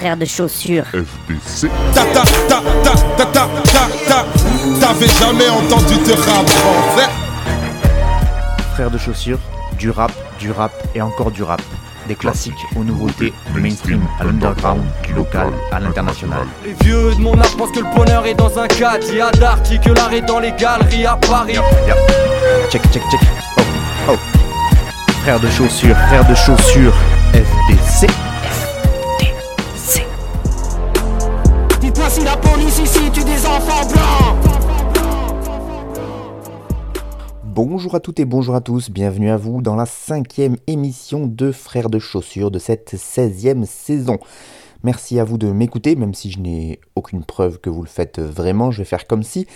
[0.00, 0.86] frères de chaussures.
[0.86, 1.68] FBC.
[1.94, 4.26] Ta ta ta ta ta ta ta ta.
[4.80, 7.08] T'avais jamais entendu de rap français
[8.72, 9.38] Frères de chaussures,
[9.78, 11.60] du rap, du rap et encore du rap.
[12.08, 16.46] Des classiques aux nouveautés, du mainstream à l'underground, du local à l'international.
[16.64, 19.04] Les vieux de mon âge pensent que le bonheur est dans un cadre.
[19.10, 21.58] Il y a d'arty que l'art est dans les galeries à Paris.
[22.70, 23.20] Check, check, check.
[23.58, 24.16] Oh, oh.
[25.22, 26.94] Frères de chaussures, frères de chaussures,
[27.34, 28.10] FDC.
[37.62, 41.52] Bonjour à toutes et bonjour à tous, bienvenue à vous dans la cinquième émission de
[41.52, 44.18] Frères de chaussures de cette 16e saison.
[44.82, 48.18] Merci à vous de m'écouter, même si je n'ai aucune preuve que vous le faites
[48.18, 49.46] vraiment, je vais faire comme si...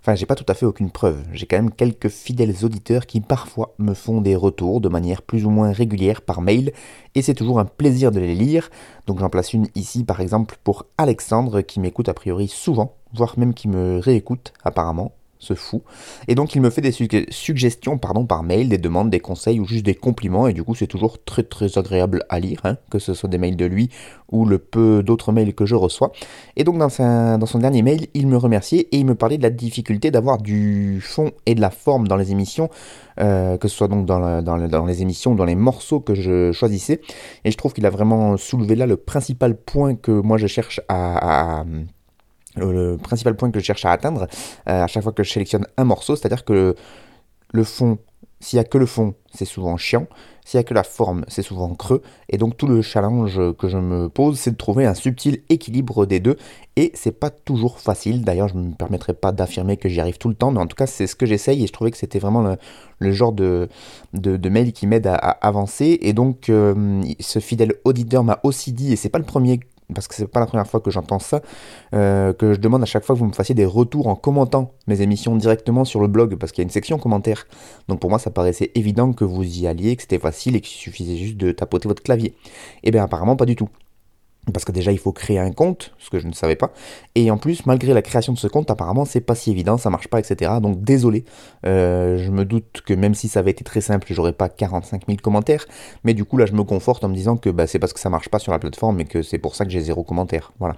[0.00, 1.22] Enfin, j'ai pas tout à fait aucune preuve.
[1.32, 5.46] J'ai quand même quelques fidèles auditeurs qui parfois me font des retours de manière plus
[5.46, 6.72] ou moins régulière par mail,
[7.14, 8.70] et c'est toujours un plaisir de les lire.
[9.06, 13.38] Donc j'en place une ici par exemple pour Alexandre qui m'écoute a priori souvent, voire
[13.38, 15.12] même qui me réécoute apparemment
[15.54, 15.82] fou.
[16.28, 19.64] Et donc il me fait des sugge- suggestions par mail, des demandes, des conseils ou
[19.64, 20.46] juste des compliments.
[20.48, 23.38] Et du coup c'est toujours très très agréable à lire, hein, que ce soit des
[23.38, 23.90] mails de lui
[24.30, 26.12] ou le peu d'autres mails que je reçois.
[26.56, 29.38] Et donc dans, sa- dans son dernier mail, il me remerciait et il me parlait
[29.38, 32.70] de la difficulté d'avoir du fond et de la forme dans les émissions,
[33.20, 37.00] euh, que ce soit donc dans, les émissions, dans les morceaux que je choisissais.
[37.44, 40.80] Et je trouve qu'il a vraiment soulevé là le principal point que moi je cherche
[40.88, 41.64] à
[42.56, 44.26] le principal point que je cherche à atteindre
[44.68, 46.74] euh, à chaque fois que je sélectionne un morceau, c'est-à-dire que
[47.52, 47.98] le fond,
[48.40, 50.06] s'il y a que le fond, c'est souvent chiant,
[50.44, 53.68] s'il y a que la forme, c'est souvent creux, et donc tout le challenge que
[53.68, 56.36] je me pose, c'est de trouver un subtil équilibre des deux,
[56.74, 60.18] et c'est pas toujours facile, d'ailleurs je ne me permettrai pas d'affirmer que j'y arrive
[60.18, 61.96] tout le temps, mais en tout cas c'est ce que j'essaye, et je trouvais que
[61.96, 62.56] c'était vraiment
[62.98, 63.68] le, genre de,
[64.14, 68.72] de, mail qui m'aide à, à avancer, et donc euh, ce fidèle auditeur m'a aussi
[68.72, 69.60] dit, et c'est pas le premier
[69.94, 71.42] parce que c'est pas la première fois que j'entends ça,
[71.94, 74.72] euh, que je demande à chaque fois que vous me fassiez des retours en commentant
[74.86, 77.46] mes émissions directement sur le blog, parce qu'il y a une section commentaires.
[77.88, 80.76] Donc pour moi, ça paraissait évident que vous y alliez, que c'était facile et qu'il
[80.78, 82.34] suffisait juste de tapoter votre clavier.
[82.82, 83.68] Et bien apparemment pas du tout.
[84.52, 86.72] Parce que déjà il faut créer un compte, ce que je ne savais pas.
[87.14, 89.88] Et en plus, malgré la création de ce compte, apparemment c'est pas si évident, ça
[89.88, 90.52] marche pas, etc.
[90.60, 91.24] Donc désolé.
[91.64, 95.02] Euh, je me doute que même si ça avait été très simple, j'aurais pas 45
[95.06, 95.66] 000 commentaires.
[96.02, 98.00] Mais du coup là je me conforte en me disant que bah, c'est parce que
[98.00, 100.52] ça marche pas sur la plateforme et que c'est pour ça que j'ai zéro commentaire.
[100.58, 100.76] Voilà.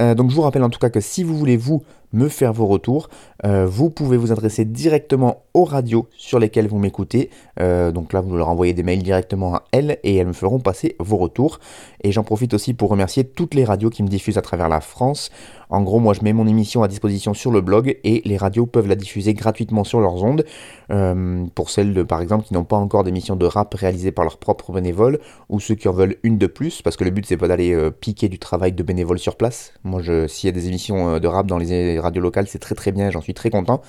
[0.00, 1.84] Euh, donc je vous rappelle en tout cas que si vous voulez vous
[2.16, 3.08] me faire vos retours,
[3.44, 7.30] euh, vous pouvez vous adresser directement aux radios sur lesquelles vous m'écoutez.
[7.60, 10.58] Euh, donc là, vous leur envoyez des mails directement à elles et elles me feront
[10.58, 11.60] passer vos retours.
[12.02, 14.80] Et j'en profite aussi pour remercier toutes les radios qui me diffusent à travers la
[14.80, 15.30] France.
[15.68, 18.66] En gros, moi, je mets mon émission à disposition sur le blog et les radios
[18.66, 20.44] peuvent la diffuser gratuitement sur leurs ondes.
[20.90, 24.38] Euh, pour celles, par exemple, qui n'ont pas encore d'émission de rap réalisée par leurs
[24.38, 25.18] propres bénévoles
[25.48, 27.72] ou ceux qui en veulent une de plus, parce que le but, c'est pas d'aller
[27.72, 29.72] euh, piquer du travail de bénévoles sur place.
[29.84, 32.74] Moi, s'il y a des émissions euh, de rap dans les radios locales, c'est très
[32.74, 33.82] très bien, j'en suis très content.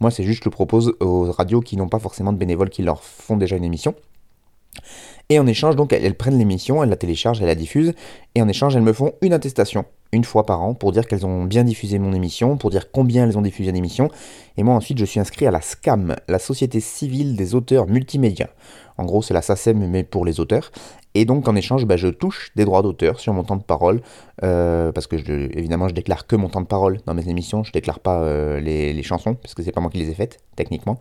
[0.00, 2.70] Moi, c'est juste que je le propose aux radios qui n'ont pas forcément de bénévoles
[2.70, 3.94] qui leur font déjà une émission.
[5.28, 7.94] Et en échange, donc, elles prennent l'émission, elles la téléchargent, elles la diffusent,
[8.34, 11.24] et en échange, elles me font une attestation, une fois par an, pour dire qu'elles
[11.24, 14.10] ont bien diffusé mon émission, pour dire combien elles ont diffusé l'émission.
[14.58, 18.50] Et moi, ensuite, je suis inscrit à la SCAM, la Société Civile des Auteurs Multimédia.
[18.98, 20.70] En gros, c'est la SACEM, mais pour les auteurs.
[21.14, 24.02] Et donc, en échange, bah, je touche des droits d'auteur sur mon temps de parole,
[24.42, 27.64] euh, parce que, je, évidemment, je déclare que mon temps de parole dans mes émissions,
[27.64, 30.38] je déclare pas euh, les, chansons, parce que c'est pas moi qui les ai faites,
[30.56, 30.98] techniquement.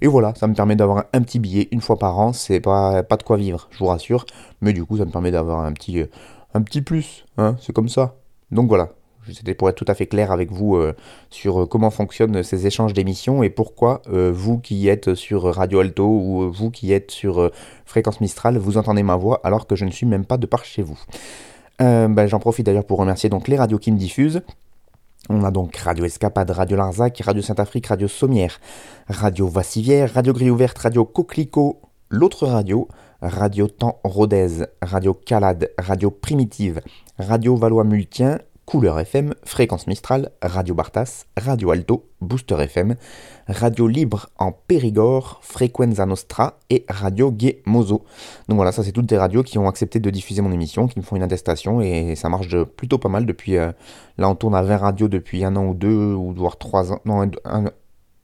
[0.00, 2.60] Et voilà, ça me permet d'avoir un, un petit billet une fois par an, c'est
[2.60, 4.26] pas, pas de quoi vivre, je vous rassure,
[4.60, 6.06] mais du coup, ça me permet d'avoir un petit, euh,
[6.54, 8.14] un petit plus, hein, c'est comme ça.
[8.50, 8.90] Donc voilà,
[9.32, 10.94] c'était pour être tout à fait clair avec vous euh,
[11.30, 15.80] sur euh, comment fonctionnent ces échanges d'émissions et pourquoi euh, vous qui êtes sur Radio
[15.80, 17.50] Alto ou vous qui êtes sur
[17.84, 20.64] Fréquence Mistral, vous entendez ma voix alors que je ne suis même pas de par
[20.64, 20.98] chez vous.
[21.78, 24.42] Bah, J'en profite d'ailleurs pour remercier donc les radios qui me diffusent.
[25.28, 28.60] On a donc Radio Escapade, Radio Larzac, Radio Saint-Afrique, Radio Sommière,
[29.08, 32.86] Radio Vassivière, Radio Grille Ouverte, Radio Coquelicot, l'autre radio,
[33.20, 36.80] Radio Temps Rodez, Radio Calade, Radio Primitive,
[37.18, 42.96] Radio Valois-Multien, Couleur FM, Fréquence Mistral, Radio Bartas, Radio Alto, Booster FM,
[43.46, 48.04] Radio Libre en Périgord, Frequenza Nostra et Radio Gay Mozo.
[48.48, 50.98] Donc voilà, ça c'est toutes des radios qui ont accepté de diffuser mon émission, qui
[50.98, 53.56] me font une attestation et ça marche plutôt pas mal depuis...
[53.56, 53.70] euh,
[54.18, 57.00] là on tourne à 20 radios depuis un an ou deux, ou voire trois ans,
[57.04, 57.64] non, un,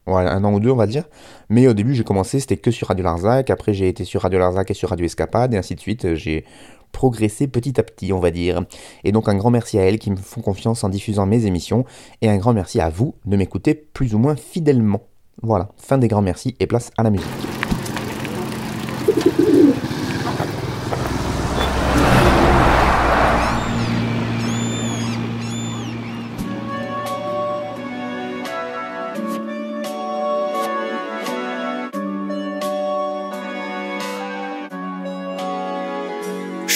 [0.07, 1.05] un an ou deux on va dire.
[1.51, 4.41] Mais au début j'ai commencé, c'était que sur Radio Larzac, après j'ai été sur Radio
[4.41, 6.15] Larzac et sur Radio Escapade et ainsi de suite.
[6.17, 6.45] J'ai
[6.93, 8.63] progressé petit à petit, on va dire.
[9.05, 11.85] Et donc un grand merci à elles qui me font confiance en diffusant mes émissions,
[12.21, 15.03] et un grand merci à vous de m'écouter plus ou moins fidèlement.
[15.43, 17.52] Voilà, fin des grands merci et place à la musique.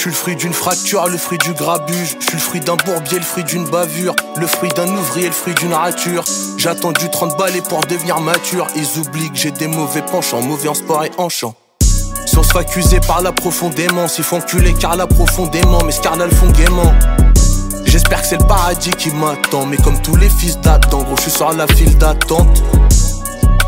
[0.06, 2.16] Suis le fruit d'une fracture, le fruit du grabuge.
[2.20, 4.14] Je suis le fruit d'un bourbier, le fruit d'une bavure.
[4.36, 6.24] Le fruit d'un ouvrier, le fruit d'une rature.
[6.58, 8.68] J'ai attendu 30 balles pour devenir mature.
[8.76, 11.54] Ils oublient que j'ai des mauvais penchants, mauvais en sport et en chant.
[11.80, 15.92] Si on se fait accuser par là profondément, s'ils font culer car là profondément, mais
[15.92, 16.92] Scarnal font gaiement.
[17.84, 21.22] J'espère que c'est le paradis qui m'attend, mais comme tous les fils d'Adam, gros, je
[21.22, 22.62] suis sur la file d'attente.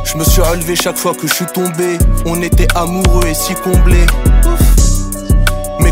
[0.04, 1.98] Je me suis relevé chaque fois que je suis tombé.
[2.26, 4.06] On était amoureux et si comblés.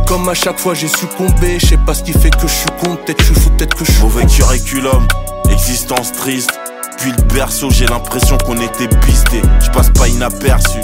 [0.06, 2.70] Comme à chaque fois j'ai succombé, je sais pas ce qui fait que je suis
[2.80, 5.06] con, peut-être je suis fou, peut-être que je suis Mauvais curriculum,
[5.50, 6.52] existence triste.
[6.98, 9.42] Puis le berceau, j'ai l'impression qu'on était pisté.
[9.60, 10.78] Je passe pas inaperçu.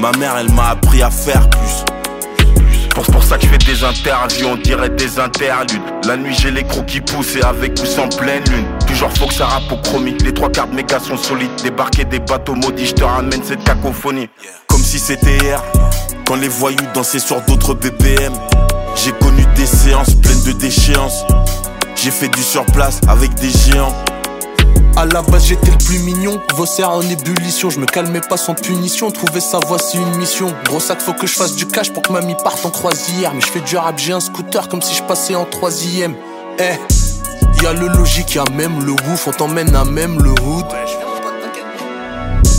[0.00, 1.84] Ma mère, elle m'a appris à faire plus.
[2.82, 5.82] C'est pour ça que je fais des interviews, on dirait des interludes.
[6.06, 8.66] La nuit, j'ai les crocs qui poussent et avec ou sans pleine lune.
[8.86, 10.16] Toujours faut que ça rappe au chromie.
[10.24, 11.50] Les trois quarts de mes gars sont solides.
[11.62, 14.28] Débarquer des bateaux maudits, je te ramène cette cacophonie.
[14.66, 15.62] Comme si c'était hier,
[16.26, 18.32] quand les voyous dansaient sur d'autres BPM.
[18.96, 21.24] J'ai connu des séances pleines de déchéances.
[21.94, 23.94] J'ai fait du surplace avec des géants.
[24.96, 28.38] À la base j'étais le plus mignon, vos serres en ébullition, je me calmais pas
[28.38, 30.54] sans punition, trouver sa voix c'est une mission.
[30.64, 33.42] Gros sac faut que je fasse du cash pour que mamie parte en croisière, mais
[33.42, 36.14] je fais du rap, j'ai un scooter comme si je passais en troisième.
[36.58, 40.30] Eh, y a le logique, y a même le ouf, on t'emmène à même le
[40.30, 40.66] hood.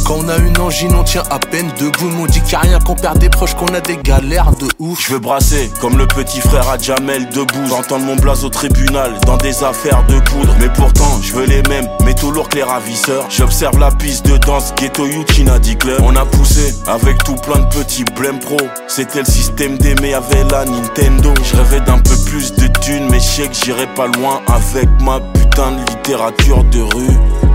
[0.07, 2.09] Quand on a une angine, on tient à peine debout.
[2.17, 5.05] On dit qu'il a rien qu'on perd des proches, qu'on a des galères de ouf.
[5.05, 7.67] Je veux brasser comme le petit frère à Jamel debout.
[7.67, 10.55] J'entends mon blaze au tribunal dans des affaires de poudre.
[10.61, 13.25] Mais pourtant, je veux les mêmes, mais tout lourd que les ravisseurs.
[13.29, 15.99] J'observe la piste de danse Ghetto Yuchina dit club.
[16.01, 18.55] On a poussé avec tout plein de petits blèmes pro.
[18.87, 21.33] C'était le système d'aimer avec la Nintendo.
[21.43, 24.87] Je rêvais d'un peu plus de thunes, mais je sais que j'irai pas loin avec
[25.01, 27.46] ma putain de littérature de rue.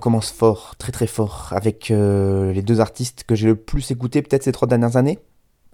[0.00, 4.22] Commence fort, très très fort, avec euh, les deux artistes que j'ai le plus écouté
[4.22, 5.18] peut-être ces trois dernières années.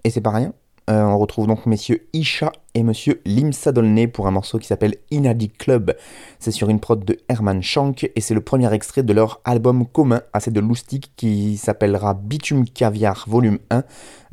[0.03, 0.53] Et c'est pas rien.
[0.89, 4.97] Euh, on retrouve donc messieurs Isha et monsieur Limsa Dolné pour un morceau qui s'appelle
[5.09, 5.95] Inadi Club.
[6.37, 9.87] C'est sur une prod de Herman Shank et c'est le premier extrait de leur album
[9.87, 13.83] commun assez de loustique qui s'appellera Bitume Caviar Volume 1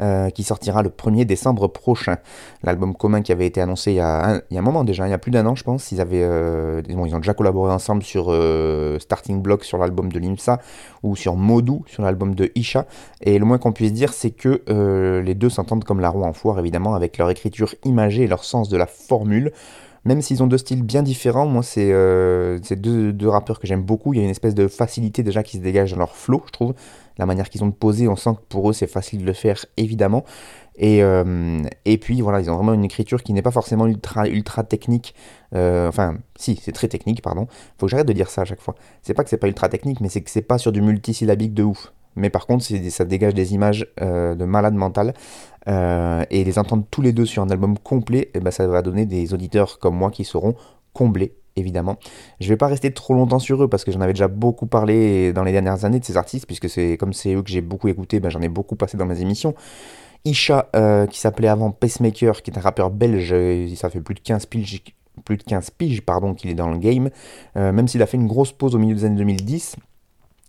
[0.02, 2.16] euh, qui sortira le 1er décembre prochain.
[2.62, 5.18] L'album commun qui avait été annoncé il y a un, moment déjà, il y a
[5.18, 5.90] plus d'un an je pense.
[5.92, 10.12] Ils, avaient, euh, bon, ils ont déjà collaboré ensemble sur euh, Starting Block sur l'album
[10.12, 10.58] de Limsa
[11.02, 12.84] ou sur Modou sur l'album de Isha.
[13.22, 14.62] Et le moins qu'on puisse dire c'est que
[15.24, 18.33] les deux s'entendent comme la roue en foire évidemment avec leur écriture imagée et leur
[18.42, 19.52] sens de la formule.
[20.04, 24.12] Même s'ils ont deux styles bien différents, moi c'est euh, deux, rappeurs que j'aime beaucoup.
[24.12, 26.50] Il y a une espèce de facilité déjà qui se dégage dans leur flow, je
[26.50, 26.74] trouve.
[27.16, 29.32] La manière qu'ils ont de poser, on sent que pour eux c'est facile de le
[29.32, 30.24] faire, évidemment.
[30.76, 34.28] Et, euh, et puis voilà, ils ont vraiment une écriture qui n'est pas forcément ultra,
[34.28, 35.14] ultra technique.
[35.54, 37.46] Euh, enfin, si, c'est très technique, pardon.
[37.78, 38.74] Faut que j'arrête de dire ça à chaque fois.
[39.02, 41.54] C'est pas que c'est pas ultra technique, mais c'est que c'est pas sur du multisyllabique
[41.54, 41.92] de ouf.
[42.16, 45.14] Mais par contre, ça dégage des images euh, de malade mental.
[45.66, 48.66] Euh, et les entendre tous les deux sur un album complet, et eh ben, ça
[48.66, 50.54] va donner des auditeurs comme moi qui seront
[50.92, 51.96] comblés évidemment.
[52.40, 55.32] Je vais pas rester trop longtemps sur eux parce que j'en avais déjà beaucoup parlé
[55.32, 57.88] dans les dernières années de ces artistes, puisque c'est comme c'est eux que j'ai beaucoup
[57.88, 59.54] écouté, ben, j'en ai beaucoup passé dans mes émissions.
[60.24, 63.34] Isha, euh, qui s'appelait avant Pacemaker, qui est un rappeur belge,
[63.76, 64.82] ça fait plus de 15 piges,
[65.24, 67.08] plus de 15 piges pardon, qu'il est dans le game,
[67.54, 69.76] même s'il a fait une grosse pause au milieu des années 2010.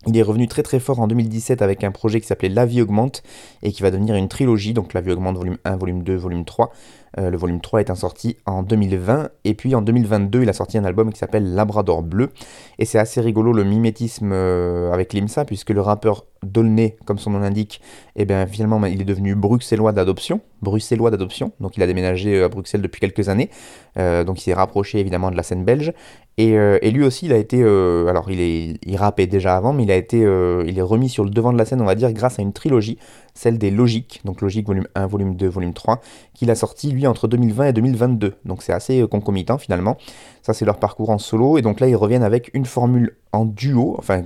[0.07, 2.81] Il est revenu très très fort en 2017 avec un projet qui s'appelait La vie
[2.81, 3.23] augmente
[3.63, 6.45] et qui va devenir une trilogie, donc La vie augmente volume 1, volume 2, volume
[6.45, 6.71] 3.
[7.17, 10.77] Euh, le volume 3 est sorti en 2020 et puis en 2022 il a sorti
[10.77, 12.31] un album qui s'appelle Labrador Bleu.
[12.77, 17.31] Et c'est assez rigolo le mimétisme euh, avec Limsa puisque le rappeur Dolnay, comme son
[17.31, 17.81] nom l'indique,
[18.15, 22.45] eh bien finalement il est devenu bruxellois d'adoption, bruxellois d'adoption, donc il a déménagé euh,
[22.45, 23.49] à Bruxelles depuis quelques années,
[23.95, 25.93] donc il s'est rapproché évidemment de la scène belge.
[26.37, 29.91] Et, et, lui aussi, il a été, alors il, est, il déjà avant, mais il
[29.91, 32.39] a été, il est remis sur le devant de la scène, on va dire, grâce
[32.39, 32.97] à une trilogie,
[33.35, 35.99] celle des Logiques, donc Logique volume 1, volume 2, volume 3,
[36.33, 38.35] qu'il a sorti lui entre 2020 et 2022.
[38.45, 39.97] Donc c'est assez euh, concomitant finalement.
[40.41, 41.57] Ça c'est leur parcours en solo.
[41.57, 43.95] Et donc là ils reviennent avec une formule en duo.
[43.99, 44.23] Enfin,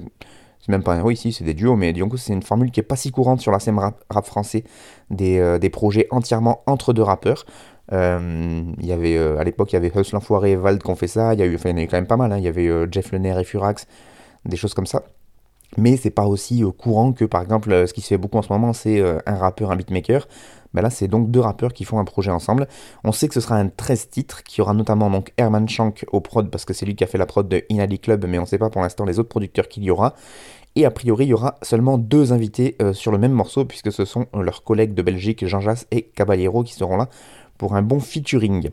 [0.60, 1.02] c'est même pas.
[1.02, 3.12] Oui, si, c'est des duos, mais du coup c'est une formule qui est pas si
[3.12, 4.64] courante sur la scène rap, français.
[5.10, 7.46] Des, euh, des, projets entièrement entre deux rappeurs.
[7.92, 10.96] Euh, il y avait, à l'époque, il y avait Hustle Enfoiré et Vald qui ont
[10.96, 11.34] fait ça.
[11.34, 12.32] Il y, a eu, en a quand même pas mal.
[12.32, 12.38] Hein.
[12.38, 13.88] Il y avait Jeff Lenner et Furax,
[14.46, 15.02] des choses comme ça.
[15.78, 18.52] Mais c'est pas aussi courant que par exemple ce qui se fait beaucoup en ce
[18.52, 20.28] moment c'est un rappeur, un beatmaker.
[20.74, 22.68] Ben là c'est donc deux rappeurs qui font un projet ensemble.
[23.04, 26.22] On sait que ce sera un 13 titres qui aura notamment donc Herman Shank au
[26.22, 28.46] prod parce que c'est lui qui a fait la prod de Inali Club mais on
[28.46, 30.14] sait pas pour l'instant les autres producteurs qu'il y aura.
[30.76, 34.06] Et a priori, il y aura seulement deux invités sur le même morceau, puisque ce
[34.06, 37.10] sont leurs collègues de Belgique, Jean Jass et Caballero, qui seront là
[37.60, 38.70] pour un bon featuring.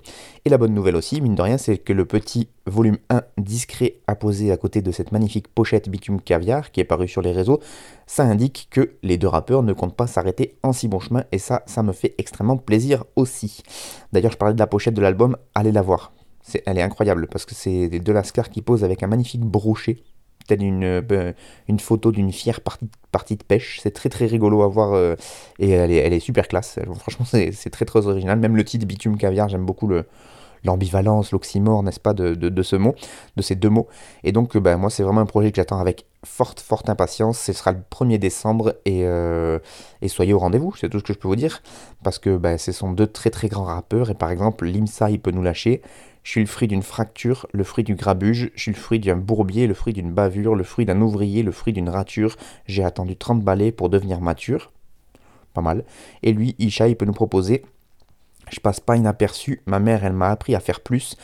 [0.47, 3.97] Et la bonne nouvelle aussi, mine de rien, c'est que le petit volume 1 discret
[4.07, 7.61] apposé à côté de cette magnifique pochette Bitume Caviar qui est paru sur les réseaux,
[8.07, 11.39] ça indique que les deux rappeurs ne comptent pas s'arrêter en si bon chemin et
[11.39, 13.63] ça, ça me fait extrêmement plaisir aussi.
[14.13, 16.13] D'ailleurs, je parlais de la pochette de l'album, allez la voir.
[16.65, 19.99] elle est incroyable parce que c'est de Lascar qui pose avec un magnifique brochet
[20.47, 21.33] telle une, euh,
[21.69, 23.81] une photo d'une fière partie, de pêche.
[23.83, 25.15] C'est très très rigolo à voir euh,
[25.59, 26.79] et elle est, elle est, super classe.
[26.99, 28.39] Franchement, c'est très très original.
[28.39, 30.05] Même le titre Bitume Caviar, j'aime beaucoup le,
[30.65, 32.95] l'ambivalence, l'oxymore, n'est-ce pas, de, de, ce mot,
[33.37, 33.89] de ces deux mots.
[34.25, 37.39] Et donc, ben, moi, c'est vraiment un projet que j'attends avec forte, forte impatience.
[37.39, 39.59] Ce sera le 1er décembre et, euh,
[40.03, 41.63] et soyez au rendez-vous, c'est tout ce que je peux vous dire.
[42.03, 45.21] Parce que ben, ce sont deux très très grands rappeurs et par exemple, l'IMSA, il
[45.21, 45.83] peut nous lâcher.
[46.27, 49.17] Je suis le fruit d'une fracture, le fruit du grabuge, je suis le fruit d'un
[49.17, 52.37] bourbier, le fruit d'une bavure, le fruit d'un ouvrier, le fruit d'une rature.
[52.67, 54.73] J'ai attendu 30 balais pour devenir mature.
[55.55, 55.85] Pas mal.
[56.25, 57.65] Et lui, Isha, il peut nous proposer
[58.51, 61.17] Je passe pas inaperçu, ma mère, elle m'a appris à faire plus.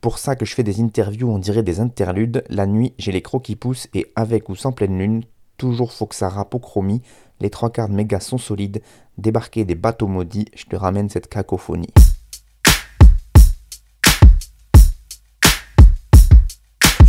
[0.00, 2.44] Pour ça que je fais des interviews, on dirait des interludes.
[2.48, 5.22] La nuit, j'ai les crocs qui poussent et avec ou sans pleine lune,
[5.56, 7.02] toujours faut que ça rappe au chromie.
[7.40, 8.82] Les trois quarts de gars sont solides.
[9.18, 11.92] Débarquer des bateaux maudits, je te ramène cette cacophonie.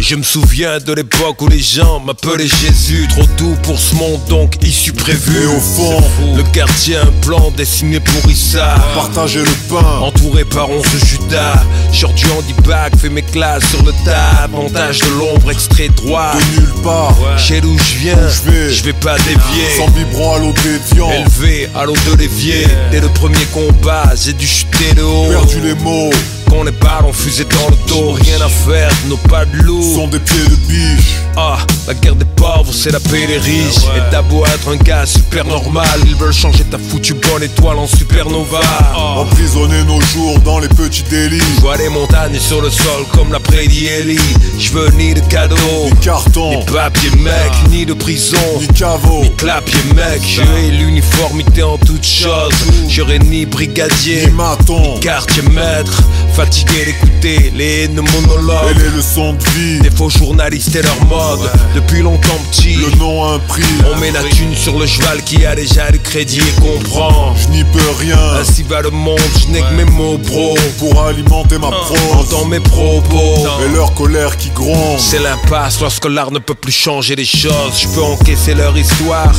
[0.10, 3.10] Je me souviens de l'époque où les gens m'appelaient Jésus.
[3.10, 5.44] Trop doux pour ce monde donc issu prévu.
[5.44, 6.02] Et au fond,
[6.34, 8.76] le quartier un plan dessiné pour Issa.
[8.96, 10.00] Partager le pain.
[10.00, 11.62] Entouré par onze Judas.
[11.92, 14.48] Genre du handibag, fait mes classes sur le tas.
[14.50, 16.32] Montage de l'ombre, extrait droit.
[16.36, 17.18] De nulle part.
[17.38, 19.76] Chez d'où je viens, je vais, je vais pas dévier.
[19.76, 22.66] Sans biberon à l'eau déviant Élevé à l'eau de l'évier.
[22.92, 25.28] Dès le premier combat, j'ai dû chuter de haut.
[25.32, 26.12] Perdu les mots
[26.50, 29.82] qu'on est pas on fusée dans le dos, rien à faire, nos pas de loup.
[29.96, 31.16] Sont des pieds de biche.
[31.36, 33.84] Ah, la guerre des pauvres, c'est la paix des riches.
[33.96, 37.78] Et t'as beau être un gars super normal, ils veulent changer ta foutue bonne étoile
[37.78, 38.60] en supernova.
[38.96, 39.22] Oh.
[39.22, 41.42] Emprisonner nos jours dans les petits délits.
[41.60, 44.20] vois les montagnes sur le sol comme la Ellie.
[44.60, 49.22] Je veux ni de cadeaux, ni carton, ni papier mec, ni de prison, ni caveau,
[49.22, 50.22] ni clapier mec.
[50.24, 52.54] J'ai l'uniformité en toutes choses.
[52.90, 56.02] J'aurai ni brigadier, ni maton, ni quartier maître
[56.38, 61.04] fatigué d'écouter les haines monologues et les leçons de vie des faux journalistes et leur
[61.06, 61.50] mode.
[61.74, 63.64] Depuis longtemps petit, le nom a un prix.
[63.92, 67.34] On met la thune sur le cheval qui a déjà le crédit et comprend.
[67.36, 68.20] Je n'y peux rien.
[68.40, 70.56] Ainsi va le monde, je n'ai que mes mots bro.
[70.78, 73.48] Pour alimenter ma prose dans mes propos.
[73.66, 75.00] Et leur colère qui gronde.
[75.00, 77.82] C'est l'impasse lorsque l'art ne peut plus changer les choses.
[77.82, 79.34] Je peux encaisser leur histoire.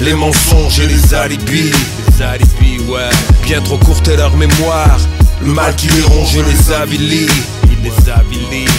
[0.00, 1.70] Les mensonges et les alibis.
[2.18, 3.10] Les alibis, ouais.
[3.44, 4.98] Bien trop courte est leur mémoire.
[5.44, 7.26] Le mal qui les ronge les avilit.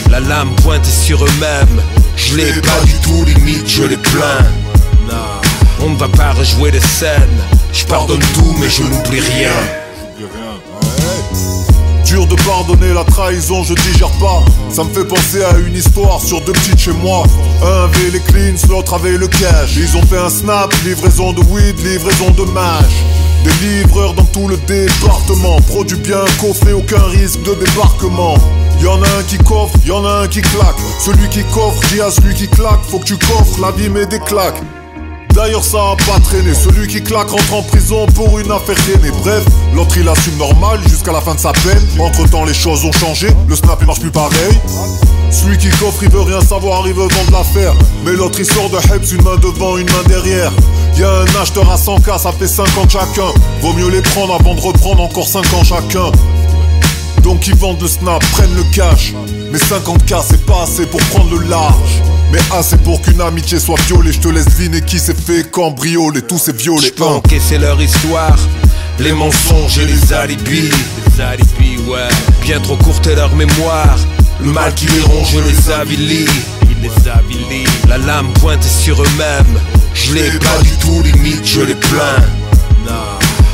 [0.10, 1.82] La lame pointe sur eux-mêmes.
[2.16, 4.46] Je l'ai pas du tout limite, je les plains.
[5.82, 7.42] On ne va pas rejouer les scènes.
[7.74, 9.83] Je pardonne tout, mais je n'oublie rien.
[12.14, 14.44] Dur de pardonner la trahison, je digère pas.
[14.70, 17.24] Ça me fait penser à une histoire sur deux petites chez moi.
[17.64, 19.76] Un avait les cleans, l'autre avait le cash.
[19.78, 23.02] Ils ont fait un snap, livraison de weed, livraison de mâche.
[23.44, 25.60] Des livreurs dans tout le département.
[25.62, 28.36] Produit bien coffré, aucun risque de débarquement.
[28.80, 30.78] Y'en a un qui coffre, y'en a un qui claque.
[31.00, 34.06] Celui qui coffre dit à celui qui claque, faut que tu coffres, la vie met
[34.06, 34.62] des claques.
[35.34, 39.12] D'ailleurs ça a pas traîné, celui qui claque rentre en prison pour une affaire traînée
[39.24, 41.82] Bref, l'autre il assume normal jusqu'à la fin de sa peine.
[42.00, 44.60] Entre temps les choses ont changé, le snap il marche plus pareil.
[45.32, 47.74] Celui qui coffre il veut rien savoir, il veut vendre l'affaire.
[48.06, 50.52] Mais l'autre il sort de Hebs, une main devant, une main derrière.
[50.98, 53.34] Y'a un acheteur à 100k, ça fait 50 chacun.
[53.62, 56.12] Vaut mieux les prendre avant de reprendre encore 5 ans chacun
[57.24, 59.14] donc ils vendent le snap, prennent le cash.
[59.52, 62.02] Mais 50k c'est pas assez pour prendre le large.
[62.32, 64.12] Mais assez pour qu'une amitié soit violée.
[64.12, 66.88] Je te laisse deviner qui s'est fait cambrioler, tous ces violets.
[66.88, 68.38] Je peux encaisser leur histoire.
[69.00, 70.70] Les mensonges et les alibis.
[71.06, 72.10] Les alibis, ouais.
[72.42, 73.98] Bien trop courte est leur mémoire.
[74.42, 76.26] Le mal qui les ronge les avilit.
[76.82, 77.66] Les avilit.
[77.88, 79.60] La lame pointe sur eux-mêmes.
[79.94, 82.43] Je l'ai pas du tout limite, je les plains.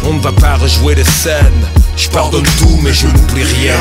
[0.09, 1.67] On ne va pas rejouer les scènes.
[1.95, 3.75] Je pardonne tout, mais je n'oublie rien.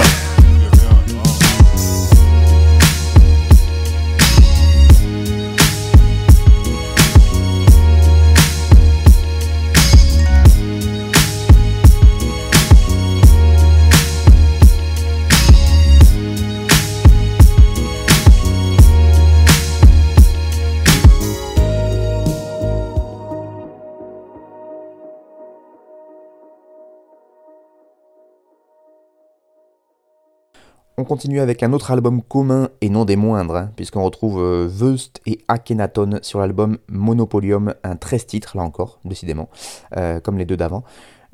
[31.01, 34.97] On continue avec un autre album commun et non des moindres, hein, puisqu'on retrouve euh,
[35.27, 39.49] et Akhenaton sur l'album Monopolium, un 13 titres là encore, décidément,
[39.97, 40.83] euh, comme les deux d'avant.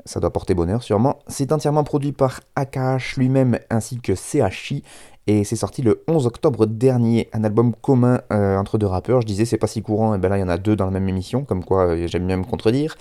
[0.05, 1.17] Ça doit porter bonheur sûrement.
[1.27, 4.83] C'est entièrement produit par AKH lui-même ainsi que CHI
[5.27, 9.21] et c'est sorti le 11 octobre dernier, un album commun euh, entre deux rappeurs.
[9.21, 10.85] Je disais c'est pas si courant, et ben là il y en a deux dans
[10.85, 12.95] la même émission, comme quoi euh, j'aime bien me contredire.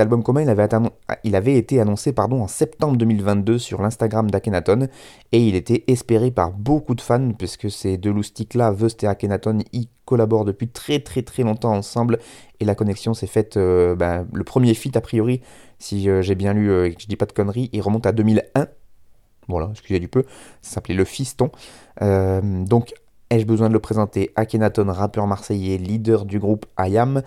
[0.00, 0.42] Album commun,
[1.24, 4.88] il avait, été annoncé pardon, en septembre 2022 sur l'Instagram d'Akenaton
[5.32, 9.06] et il était espéré par beaucoup de fans puisque ces deux loustiques là, Vust et
[9.06, 12.18] Akhenaton, y collaborent depuis très très très longtemps ensemble
[12.58, 15.40] et la connexion s'est faite, euh, ben, le premier feat a priori,
[15.78, 18.66] si j'ai bien lu et que je dis pas de conneries, il remonte à 2001
[19.50, 20.24] voilà, excusez du peu,
[20.62, 21.50] ça s'appelait Le Fiston.
[22.02, 22.92] Euh, donc,
[23.30, 24.30] ai-je besoin de le présenter?
[24.36, 27.22] Akhenaton, rappeur marseillais, leader du groupe IAM.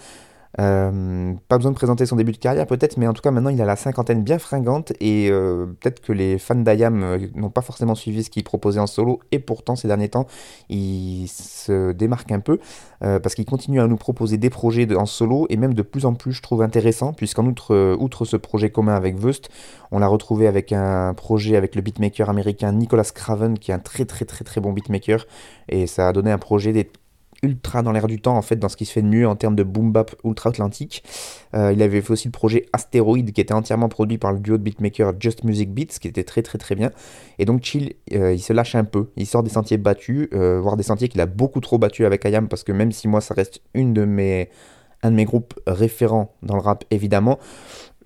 [0.59, 3.49] Euh, pas besoin de présenter son début de carrière peut-être, mais en tout cas maintenant
[3.49, 7.49] il a la cinquantaine bien fringante et euh, peut-être que les fans d'Ayam euh, n'ont
[7.49, 10.27] pas forcément suivi ce qu'il proposait en solo et pourtant ces derniers temps
[10.69, 12.59] il se démarque un peu
[12.99, 16.13] parce qu'il continue à nous proposer des projets en solo et même de plus en
[16.13, 19.49] plus je trouve intéressant puisqu'en outre, outre ce projet commun avec Vust,
[19.91, 23.79] on l'a retrouvé avec un projet avec le beatmaker américain Nicolas Craven qui est un
[23.79, 25.25] très très très très bon beatmaker
[25.67, 26.89] et ça a donné un projet des
[27.43, 29.35] ultra dans l'air du temps en fait dans ce qui se fait de mieux en
[29.35, 31.03] termes de boom bap ultra atlantique.
[31.53, 34.57] Euh, il avait fait aussi le projet Asteroid qui était entièrement produit par le duo
[34.57, 36.91] de beatmaker Just Music Beats qui était très très très bien.
[37.37, 40.59] Et donc Chill, euh, il se lâche un peu, il sort des sentiers battus, euh,
[40.59, 43.21] voire des sentiers qu'il a beaucoup trop battus avec Ayam parce que même si moi
[43.21, 44.49] ça reste une de mes
[45.03, 47.37] un de mes groupes référents dans le rap évidemment,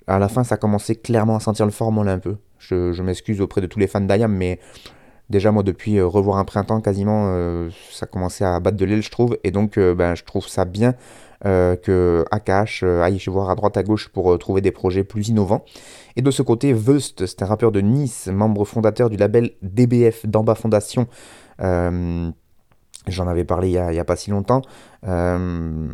[0.07, 2.37] à la fin ça commençait clairement à sentir le formol un peu.
[2.57, 4.59] Je, je m'excuse auprès de tous les fans d'Ayam mais
[5.29, 9.03] Déjà, moi, depuis euh, Revoir un printemps, quasiment, euh, ça commençait à battre de l'aile,
[9.03, 9.37] je trouve.
[9.43, 10.93] Et donc, euh, ben, je trouve ça bien
[11.43, 15.63] que Akash aille voir à droite à gauche pour trouver des projets plus innovants.
[16.15, 20.25] Et de ce côté, Vust, c'est un rappeur de Nice, membre fondateur du label DBF
[20.25, 21.05] d'Amba Fondation.
[23.07, 24.61] J'en avais parlé il n'y a, pas si longtemps.
[25.07, 25.87] Euh,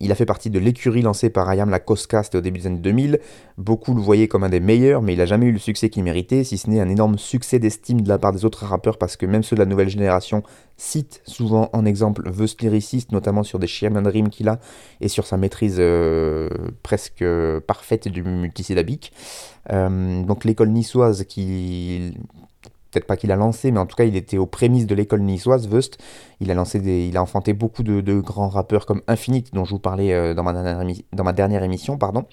[0.00, 2.78] il a fait partie de l'écurie lancée par Ayam la Coscast au début des années
[2.78, 3.20] 2000.
[3.58, 6.04] Beaucoup le voyaient comme un des meilleurs, mais il n'a jamais eu le succès qu'il
[6.04, 9.16] méritait, si ce n'est un énorme succès d'estime de la part des autres rappeurs, parce
[9.16, 10.42] que même ceux de la nouvelle génération
[10.76, 14.58] citent souvent en exemple The Lyricist, notamment sur des Sherman Dream qu'il a,
[15.00, 16.48] et sur sa maîtrise euh,
[16.82, 17.24] presque
[17.66, 19.12] parfaite du multisyllabique.
[19.70, 22.14] Euh, donc l'école niçoise qui
[22.92, 25.22] peut-être pas qu'il a lancé, mais en tout cas, il était aux prémices de l'école
[25.22, 25.98] niçoise, Vust.
[26.40, 29.78] Il a lancé il a enfanté beaucoup de, grands rappeurs comme Infinite, dont je vous
[29.78, 32.26] parlais euh, dans, ma dernière, émission, pardon.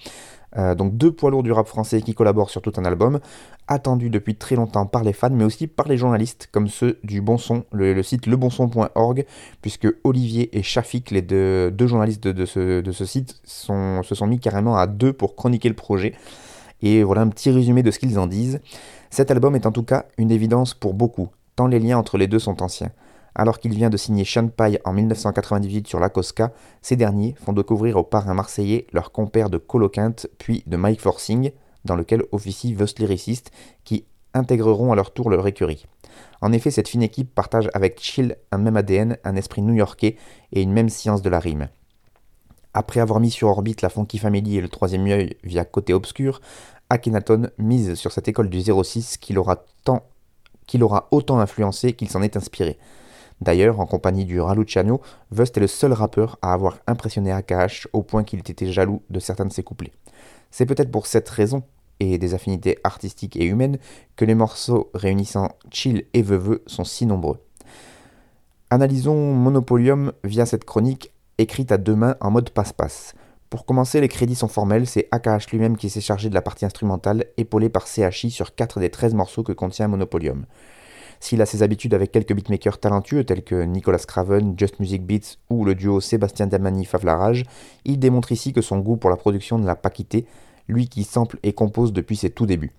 [0.58, 3.20] Euh, donc deux poids lourds du rap français qui collaborent sur tout un album,
[3.68, 7.20] attendu depuis très longtemps par les fans, mais aussi par les journalistes, comme ceux du
[7.20, 9.24] Bon Son, le, site lebonson.org,
[9.62, 14.86] puisque Olivier et Shafik, les deux, journalistes de, ce, site, se sont mis carrément à
[14.86, 16.14] deux pour chroniquer le projet.
[16.82, 18.60] Et voilà un petit résumé de ce qu'ils en disent.
[19.10, 22.28] Cet album est en tout cas une évidence pour beaucoup, tant les liens entre les
[22.28, 22.92] deux sont anciens.
[23.34, 24.48] Alors qu'il vient de signer Sean
[24.84, 29.58] en 1998 sur la Cosca, ces derniers font découvrir aux parrains marseillais leur compère de
[29.58, 31.50] Coloquinte puis de Mike Forcing,
[31.84, 33.50] dans lequel officie Vust Lyricist,
[33.84, 35.86] qui intégreront à leur tour leur écurie.
[36.40, 40.16] En effet, cette fine équipe partage avec Chill un même ADN, un esprit new-yorkais
[40.52, 41.68] et une même science de la rime.
[42.74, 46.40] Après avoir mis sur orbite la Funky Family et le troisième œil via Côté Obscur,
[46.90, 50.02] Akhenaton mise sur cette école du 06 qu'il aura, tant,
[50.66, 52.78] qu'il aura autant influencé qu'il s'en est inspiré.
[53.40, 55.00] D'ailleurs, en compagnie du Raluciano,
[55.30, 59.18] Vust est le seul rappeur à avoir impressionné AKH au point qu'il était jaloux de
[59.18, 59.92] certains de ses couplets.
[60.50, 61.62] C'est peut-être pour cette raison,
[62.00, 63.78] et des affinités artistiques et humaines,
[64.16, 67.38] que les morceaux réunissant Chill et Veveux sont si nombreux.
[68.70, 73.14] Analysons Monopolium via cette chronique écrite à deux mains en mode passe-passe.
[73.50, 76.64] Pour commencer, les crédits sont formels, c'est AKH lui-même qui s'est chargé de la partie
[76.64, 80.46] instrumentale, épaulé par CHI sur 4 des 13 morceaux que contient Monopolium.
[81.18, 85.36] S'il a ses habitudes avec quelques beatmakers talentueux tels que Nicolas Craven, Just Music Beats
[85.50, 87.42] ou le duo Sébastien Damani Favlarage,
[87.84, 90.26] il démontre ici que son goût pour la production ne l'a pas quitté,
[90.68, 92.72] lui qui sample et compose depuis ses tout débuts.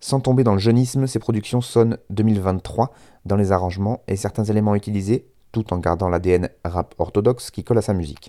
[0.00, 2.92] Sans tomber dans le jeunisme, ses productions sonnent 2023
[3.26, 7.78] dans les arrangements et certains éléments utilisés, tout en gardant l'ADN rap orthodoxe qui colle
[7.78, 8.28] à sa musique.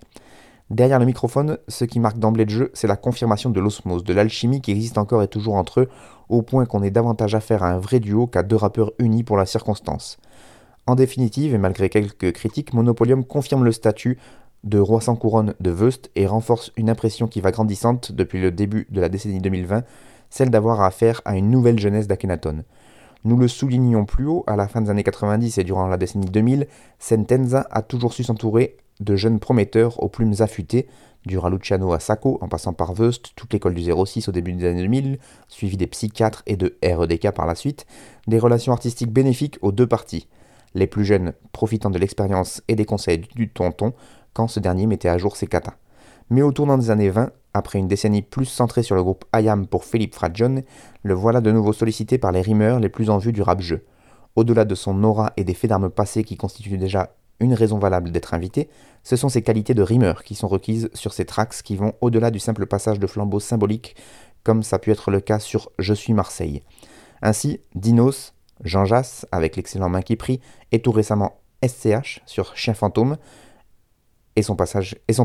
[0.69, 4.13] Derrière le microphone, ce qui marque d'emblée de jeu, c'est la confirmation de l'osmose, de
[4.13, 5.89] l'alchimie qui existe encore et toujours entre eux,
[6.27, 9.38] au point qu'on ait davantage affaire à un vrai duo qu'à deux rappeurs unis pour
[9.38, 10.17] la circonstance.
[10.86, 14.17] En définitive, et malgré quelques critiques, Monopolium confirme le statut
[14.65, 18.51] de roi sans couronne de Veust et renforce une impression qui va grandissante depuis le
[18.51, 19.84] début de la décennie 2020,
[20.30, 22.63] celle d'avoir affaire à une nouvelle jeunesse d'Akhenaton.
[23.23, 26.25] Nous le soulignions plus haut, à la fin des années 90 et durant la décennie
[26.25, 26.67] 2000,
[26.99, 30.88] Sentenza a toujours su s'entourer de jeunes prometteurs aux plumes affûtées,
[31.25, 34.65] du Raluciano à Sacco, en passant par Veust, toute l'école du 06 au début des
[34.65, 37.86] années 2000, suivi des psychiatres et de REDK par la suite,
[38.27, 40.27] des relations artistiques bénéfiques aux deux parties.
[40.73, 43.93] les plus jeunes profitant de l'expérience et des conseils du tonton
[44.33, 45.73] quand ce dernier mettait à jour ses katas.
[46.29, 49.65] Mais au tournant des années 20, après une décennie plus centrée sur le groupe IAM
[49.65, 50.63] pour Philippe Fradjon,
[51.03, 53.86] le voilà de nouveau sollicité par les rimeurs les plus en vue du rap-jeu.
[54.36, 58.12] Au-delà de son aura et des faits d'armes passés qui constituent déjà une raison valable
[58.12, 58.69] d'être invité,
[59.04, 62.32] ce sont ses qualités de rimeur qui sont requises sur ces tracks qui vont au-delà
[62.32, 63.95] du simple passage de flambeau symbolique,
[64.43, 66.63] comme ça a pu être le cas sur Je suis Marseille.
[67.21, 72.73] Ainsi, Dinos, Jean Jass avec l'excellent Main qui prie, et tout récemment SCH sur Chien
[72.73, 73.17] fantôme,
[74.38, 74.56] et son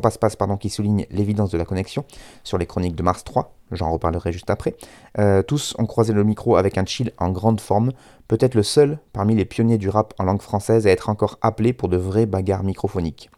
[0.01, 2.05] passe-passe pardon qui souligne l'évidence de la connexion
[2.43, 4.75] sur les chroniques de Mars 3, j'en reparlerai juste après.
[5.19, 7.93] Euh, tous ont croisé le micro avec un chill en grande forme,
[8.27, 11.73] peut-être le seul parmi les pionniers du rap en langue française à être encore appelé
[11.73, 13.31] pour de vraies bagarres microphoniques.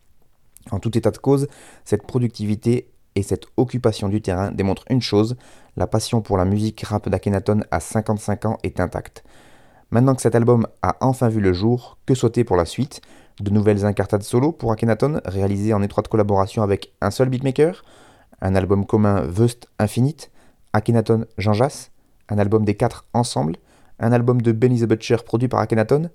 [0.71, 1.49] En tout état de cause,
[1.85, 5.37] cette productivité et cette occupation du terrain démontrent une chose,
[5.77, 9.25] la passion pour la musique rap d'Akhenaton à 55 ans est intacte.
[9.91, 13.01] Maintenant que cet album a enfin vu le jour, que sauter pour la suite?
[13.41, 17.85] De nouvelles incartades solo pour Akhenaton, réalisées en étroite collaboration avec un seul beatmaker,
[18.41, 20.31] un album commun Vust Infinite,
[20.73, 21.91] Akhenaton Jean Jass,
[22.29, 23.57] un album des quatre ensemble,
[23.99, 26.11] un album de Benny the Butcher produit par Akhenaton.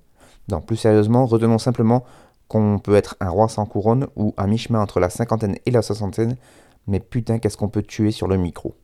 [0.49, 2.03] Non, plus sérieusement, retenons simplement
[2.47, 5.81] qu'on peut être un roi sans couronne ou à mi-chemin entre la cinquantaine et la
[5.81, 6.35] soixantaine,
[6.87, 8.75] mais putain qu'est-ce qu'on peut tuer sur le micro.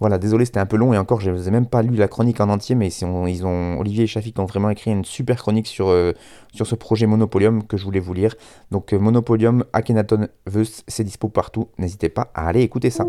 [0.00, 2.40] Voilà, désolé, c'était un peu long et encore, je n'ai même pas lu la chronique
[2.40, 5.88] en entier, mais ils ont, Olivier et Shafik ont vraiment écrit une super chronique sur,
[5.88, 6.12] euh,
[6.52, 8.34] sur ce projet Monopolium que je voulais vous lire.
[8.70, 11.68] Donc, euh, Monopolium, Akhenaton Veus, c'est dispo partout.
[11.78, 13.06] N'hésitez pas à aller écouter ça.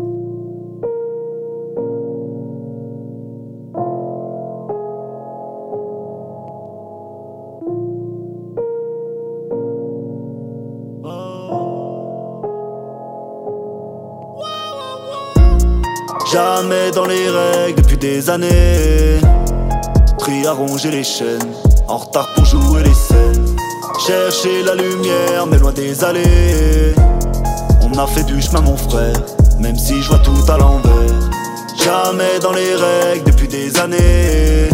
[16.34, 19.20] Jamais dans les règles depuis des années.
[20.18, 21.54] Pris à ronger les chaînes,
[21.86, 23.56] en retard pour jouer les scènes.
[24.04, 26.92] Chercher la lumière, mais loin des allées.
[27.82, 29.14] On a fait du chemin, mon frère,
[29.60, 31.30] même si je vois tout à l'envers.
[31.80, 34.70] Jamais dans les règles depuis des années.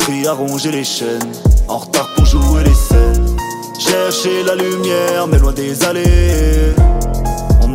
[0.00, 1.30] Pris à ronger les chaînes,
[1.68, 3.36] en retard pour jouer les scènes.
[3.78, 6.74] Chercher la lumière, mais loin des allées.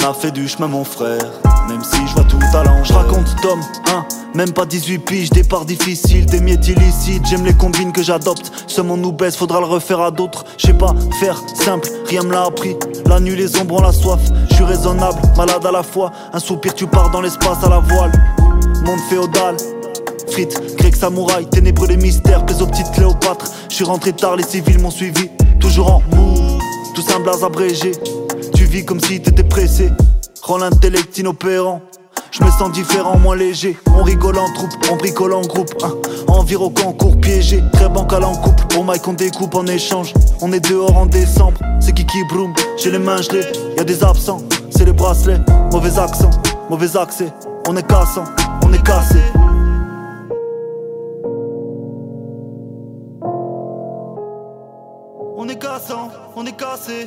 [0.04, 2.84] On a fait du chemin, mon frère même si je vois tout à l'envers.
[2.84, 7.54] Je raconte Tom, hein, même pas 18 piges, départ difficile, des miettes illicites, j'aime les
[7.54, 8.52] combines que j'adopte.
[8.68, 10.44] Ce monde nous baisse, faudra le refaire à d'autres.
[10.58, 12.76] Je sais pas faire simple, rien me l'a appris.
[13.06, 16.12] La nuit, les ombres ont la soif, je suis raisonnable, malade à la fois.
[16.34, 18.12] Un soupir, tu pars dans l'espace à la voile.
[18.86, 19.56] Monde féodal,
[20.30, 23.46] frites, grec samouraï, ténébreux les mystères, pèse aux petites Cléopâtre.
[23.70, 26.60] Je suis rentré tard, les civils m'ont suivi, toujours en mou,
[26.96, 27.92] tout un blaze abrégé.
[28.80, 29.92] Comme si t'étais pressé.
[30.44, 31.82] Rends l'intellect inopérant.
[32.32, 33.78] Je me sens différent, moins léger.
[33.98, 35.72] On rigole en troupe, on bricole en groupe.
[35.84, 35.94] Hein.
[36.30, 38.64] Enviro concours piégé, très bancal en couple.
[38.70, 40.14] Pour Mike, on découpe en échange.
[40.42, 42.54] On est dehors en décembre, c'est qui broom.
[42.78, 44.42] J'ai les mains gelées, y a des absents.
[44.70, 45.42] C'est les bracelets,
[45.74, 46.30] mauvais accent,
[46.70, 47.28] mauvais accès.
[47.68, 48.24] On est cassant,
[48.66, 49.20] on est cassé.
[55.38, 57.06] On est cassant, on est cassé.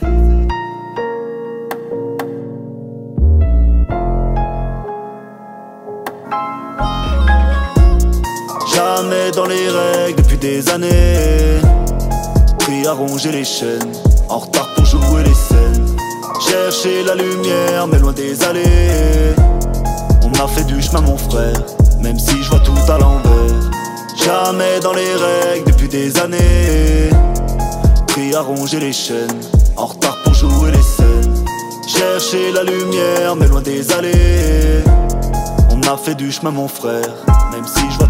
[8.84, 11.58] Jamais dans les règles depuis des années.
[12.58, 13.92] Pris à ronger les chaînes,
[14.28, 15.96] en retard pour jouer les scènes.
[16.38, 19.34] Chercher la lumière, mais loin des allées.
[20.22, 21.62] On a fait du chemin, mon frère,
[22.02, 23.70] même si je vois tout à l'envers.
[24.22, 27.08] Jamais dans les règles depuis des années.
[28.08, 29.40] Pris à ronger les chaînes,
[29.76, 31.44] en retard pour jouer les scènes.
[31.86, 34.84] Chercher la lumière, mais loin des allées.
[35.70, 37.14] On a fait du chemin, mon frère,
[37.50, 38.03] même si je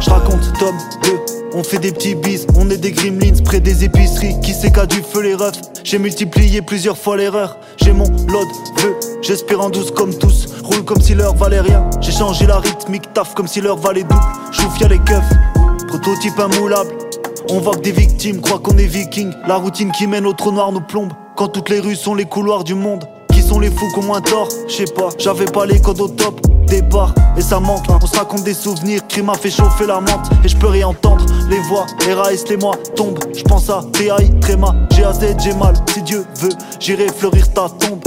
[0.00, 1.10] Je raconte Tom 2,
[1.52, 4.40] on fait des petits bis, on est des gremlins près des épiceries.
[4.40, 5.60] Qui sait qu'à du feu les refs?
[5.84, 7.58] J'ai multiplié plusieurs fois l'erreur.
[7.76, 10.46] J'ai mon load, vœu, j'espère en douce comme tous.
[10.64, 11.84] Roule comme si l'heure valait rien.
[12.00, 14.22] J'ai changé la rythmique, taf comme si l'heure valait double.
[14.52, 15.34] Chouf y'a les keufs,
[15.86, 16.90] prototype immoulable.
[17.50, 19.32] On voit des victimes, croient qu'on est vikings.
[19.46, 21.12] La routine qui mène au trou noir nous plombe.
[21.36, 23.04] Quand toutes les rues sont les couloirs du monde.
[23.34, 24.48] Qui sont les fous qui ont moins tort?
[24.66, 26.40] Je sais pas, j'avais pas les codes au top
[27.36, 27.84] et ça manque.
[27.88, 30.30] On se raconte des souvenirs, crime a fait chauffer la menthe.
[30.44, 33.18] Et je peux rien entendre, les voix, raïs, les mois tombent.
[33.34, 35.74] Je pense à TAI, Tréma, GAZ, j'ai mal.
[35.92, 38.00] Si Dieu veut, j'irai fleurir ta tombe.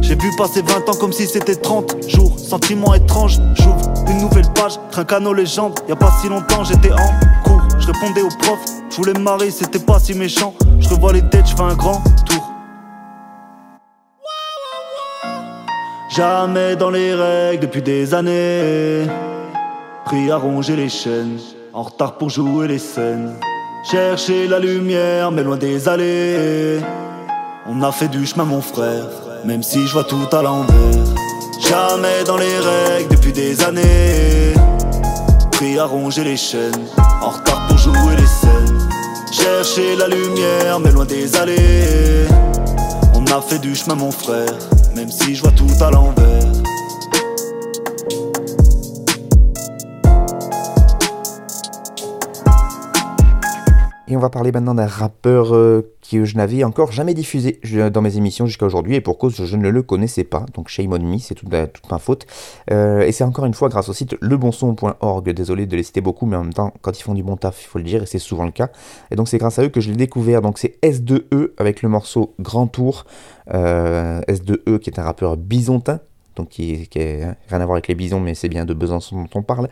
[0.00, 2.38] J'ai vu passer 20 ans comme si c'était 30 jours.
[2.38, 4.78] Sentiment étrange, j'ouvre une nouvelle page.
[4.90, 7.62] Trincano légende, y a pas si longtemps j'étais en cours.
[7.78, 8.58] Je répondais au prof,
[8.90, 10.54] je voulais me marier c'était pas si méchant.
[10.80, 12.51] Je revois les têtes, je fais un grand tour
[16.14, 19.06] Jamais dans les règles depuis des années.
[20.04, 21.38] Pris à ronger les chaînes,
[21.72, 23.32] en retard pour jouer les scènes.
[23.90, 26.80] Chercher la lumière, mais loin des allées.
[27.66, 29.06] On a fait du chemin, mon frère,
[29.46, 31.06] même si je vois tout à l'envers.
[31.58, 34.52] Jamais dans les règles depuis des années.
[35.52, 36.88] Pris à ronger les chaînes,
[37.22, 38.88] en retard pour jouer les scènes.
[39.32, 42.26] Chercher la lumière, mais loin des allées.
[43.14, 44.58] On a fait du chemin, mon frère,
[45.12, 46.42] si je vois tout à l'envers.
[54.08, 57.60] Et on va parler maintenant d'un rappeur euh, que je n'avais encore jamais diffusé
[57.92, 60.92] dans mes émissions jusqu'à aujourd'hui, et pour cause je ne le connaissais pas, donc shame
[60.92, 62.26] on me, c'est toute, ma faute.
[62.70, 66.26] Euh, et c'est encore une fois grâce au site lebonson.org, désolé de les citer beaucoup,
[66.26, 68.06] mais en même temps, quand ils font du bon taf, il faut le dire, et
[68.06, 68.70] c'est souvent le cas.
[69.10, 71.88] Et donc c'est grâce à eux que je l'ai découvert, donc c'est S2E avec le
[71.88, 73.04] morceau Grand Tour,
[73.52, 76.00] euh, S2E qui est un rappeur bisontin,
[76.36, 79.28] donc qui, n'a rien à voir avec les bisons, mais c'est bien de Besançon dont
[79.34, 79.68] on parle,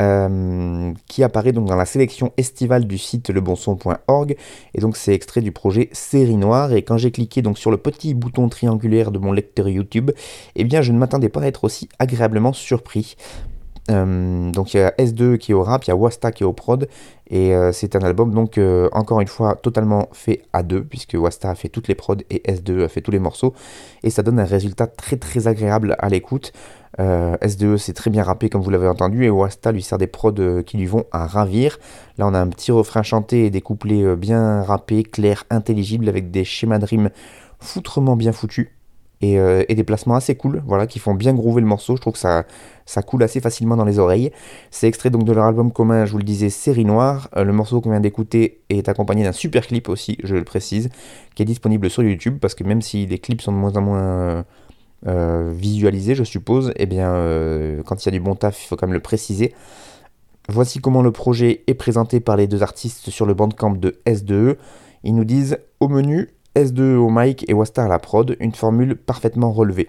[0.00, 4.36] euh, qui apparaît donc dans la sélection estivale du site lebonson.org,
[4.74, 7.76] et donc c'est extrait du projet Série Noire, et quand j'ai cliqué donc sur le
[7.76, 10.10] petit bouton triangulaire de mon lecteur YouTube,
[10.56, 13.16] eh bien je ne m'attendais pas à être aussi agréablement surpris.
[13.90, 16.42] Euh, donc il y a S2 qui est au rap, il y a Wasta qui
[16.42, 16.88] est au prod,
[17.28, 21.14] et euh, c'est un album donc euh, encore une fois totalement fait à deux, puisque
[21.14, 23.54] Wasta a fait toutes les prods et S2 a fait tous les morceaux,
[24.02, 26.52] et ça donne un résultat très très agréable à l'écoute.
[26.98, 30.62] S2 c'est très bien rappé comme vous l'avez entendu, et Wasta lui sert des prods
[30.66, 31.78] qui lui vont à ravir.
[32.18, 36.30] Là on a un petit refrain chanté et des couplets bien rappés, clairs, intelligibles, avec
[36.30, 37.10] des schémas de rimes
[37.58, 38.68] foutrement bien foutus.
[39.22, 41.94] Euh, et, des placements assez cool, voilà, qui font bien groover le morceau.
[41.94, 42.44] Je trouve que ça,
[42.86, 44.32] ça coule assez facilement dans les oreilles.
[44.70, 47.28] C'est extrait donc de leur album commun, je vous le disais, Série Noire.
[47.36, 50.88] Euh, le morceau qu'on vient d'écouter est accompagné d'un super clip aussi, je le précise,
[51.34, 53.82] qui est disponible sur YouTube, parce que même si les clips sont de moins en
[53.82, 54.44] moins
[55.06, 57.12] euh, visualisés, je suppose, eh bien,
[57.84, 59.52] quand il y a du bon taf, il faut quand même le préciser.
[60.48, 64.56] Voici comment le projet est présenté par les deux artistes sur le bandcamp de S2E.
[65.04, 68.96] Ils nous disent au menu S2 au mic et Wasta à la prod, une formule
[68.96, 69.88] parfaitement relevée.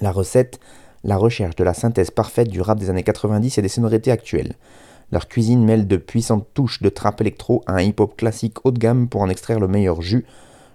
[0.00, 0.60] La recette,
[1.02, 4.54] la recherche de la synthèse parfaite du rap des années 90 et des sonorités actuelles.
[5.10, 8.78] Leur cuisine mêle de puissantes touches de trap électro à un hip-hop classique haut de
[8.78, 10.24] gamme pour en extraire le meilleur jus.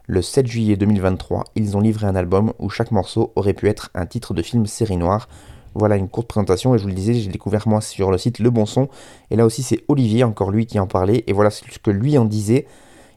[0.07, 3.89] Le 7 juillet 2023, ils ont livré un album où chaque morceau aurait pu être
[3.95, 5.29] un titre de film série noire.
[5.73, 8.39] Voilà une courte présentation et je vous le disais, j'ai découvert moi sur le site
[8.39, 8.89] Le Bon Son.
[9.31, 11.23] Et là aussi c'est Olivier, encore lui qui en parlait.
[11.27, 12.67] Et voilà ce que lui en disait.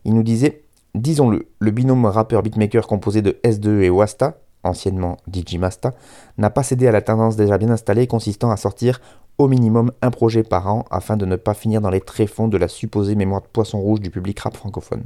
[0.04, 0.62] Il nous disait
[0.94, 5.94] Disons-le, le binôme rappeur-beatmaker composé de S2 et Wasta, anciennement DJ Masta,
[6.36, 9.00] n'a pas cédé à la tendance déjà bien installée consistant à sortir
[9.38, 12.58] au minimum un projet par an afin de ne pas finir dans les tréfonds de
[12.58, 15.04] la supposée mémoire de poisson rouge du public rap francophone.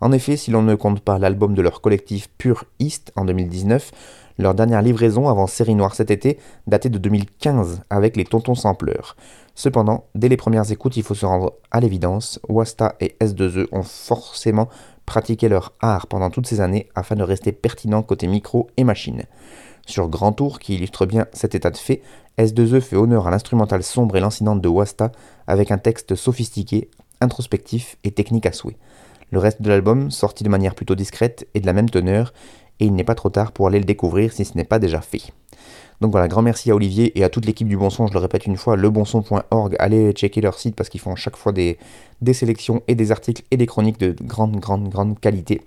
[0.00, 3.90] En effet, si l'on ne compte pas l'album de leur collectif Pure East en 2019,
[4.38, 9.16] leur dernière livraison avant Série Noire cet été datait de 2015 avec les Tontons Sampleurs.
[9.56, 13.82] Cependant, dès les premières écoutes, il faut se rendre à l'évidence, Wasta et S2E ont
[13.82, 14.68] forcément
[15.08, 19.22] pratiqué leur art pendant toutes ces années afin de rester pertinents côté micro et machine.
[19.86, 22.02] Sur Grand Tour, qui illustre bien cet état de fait,
[22.36, 25.10] S2E fait honneur à l'instrumental sombre et lancinante de Wasta
[25.46, 26.90] avec un texte sophistiqué,
[27.22, 28.76] introspectif et technique à souhait.
[29.30, 32.34] Le reste de l'album, sorti de manière plutôt discrète, est de la même teneur,
[32.78, 35.00] et il n'est pas trop tard pour aller le découvrir si ce n'est pas déjà
[35.00, 35.22] fait.
[36.00, 38.20] Donc voilà, grand merci à Olivier et à toute l'équipe du Bon Son, je le
[38.20, 41.76] répète une fois, lebonson.org, allez checker leur site parce qu'ils font chaque fois des,
[42.32, 45.62] sélections et des articles et des chroniques de grande, grande, grande qualité.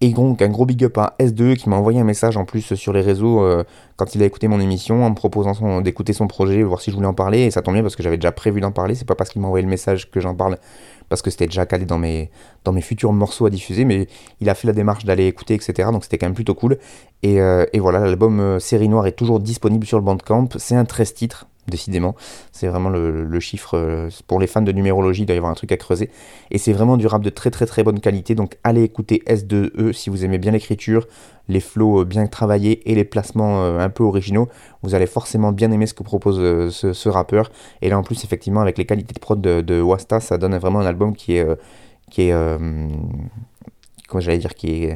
[0.00, 2.74] Et donc un gros big up à S2 qui m'a envoyé un message en plus
[2.74, 3.64] sur les réseaux euh,
[3.96, 6.96] quand il a écouté mon émission en me proposant d'écouter son projet, voir si je
[6.96, 7.42] voulais en parler.
[7.42, 8.94] Et ça tombe bien parce que j'avais déjà prévu d'en parler.
[8.94, 10.58] C'est pas parce qu'il m'a envoyé le message que j'en parle
[11.14, 12.28] parce que c'était déjà calé dans mes,
[12.80, 14.08] futurs morceaux à diffuser, mais
[14.40, 15.90] il a fait la démarche d'aller écouter, etc.
[15.92, 16.76] Donc c'était quand même plutôt cool.
[17.22, 20.48] Et, euh, voilà, l'album euh, Série Noire est toujours disponible sur le Bandcamp.
[20.56, 22.14] C'est un 13 titres, décidément.
[22.52, 23.76] C'est vraiment le, chiffre.
[23.76, 26.10] Euh, pour les fans de numérologie, il doit y avoir un truc à creuser.
[26.50, 28.34] Et c'est vraiment du rap de très très très bonne qualité.
[28.34, 31.06] Donc allez écouter S2E si vous aimez bien l'écriture,
[31.48, 34.48] les flows bien travaillés et les placements un peu originaux.
[34.82, 36.36] Vous allez forcément bien aimer ce que propose
[36.70, 37.50] ce, rappeur.
[37.82, 40.56] Et là en plus, effectivement, avec les qualités de prod de, de Wasta, ça donne
[40.56, 41.46] vraiment un album qui est.
[42.10, 42.58] qui est
[44.18, 44.88] j'allais dire, qui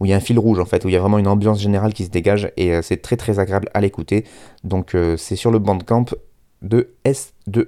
[0.00, 1.28] où il y a un fil rouge en fait, où il y a vraiment une
[1.28, 4.24] ambiance générale qui se dégage et euh, c'est très très agréable à l'écouter.
[4.64, 6.06] Donc euh, c'est sur le bandcamp
[6.62, 7.66] de S2E.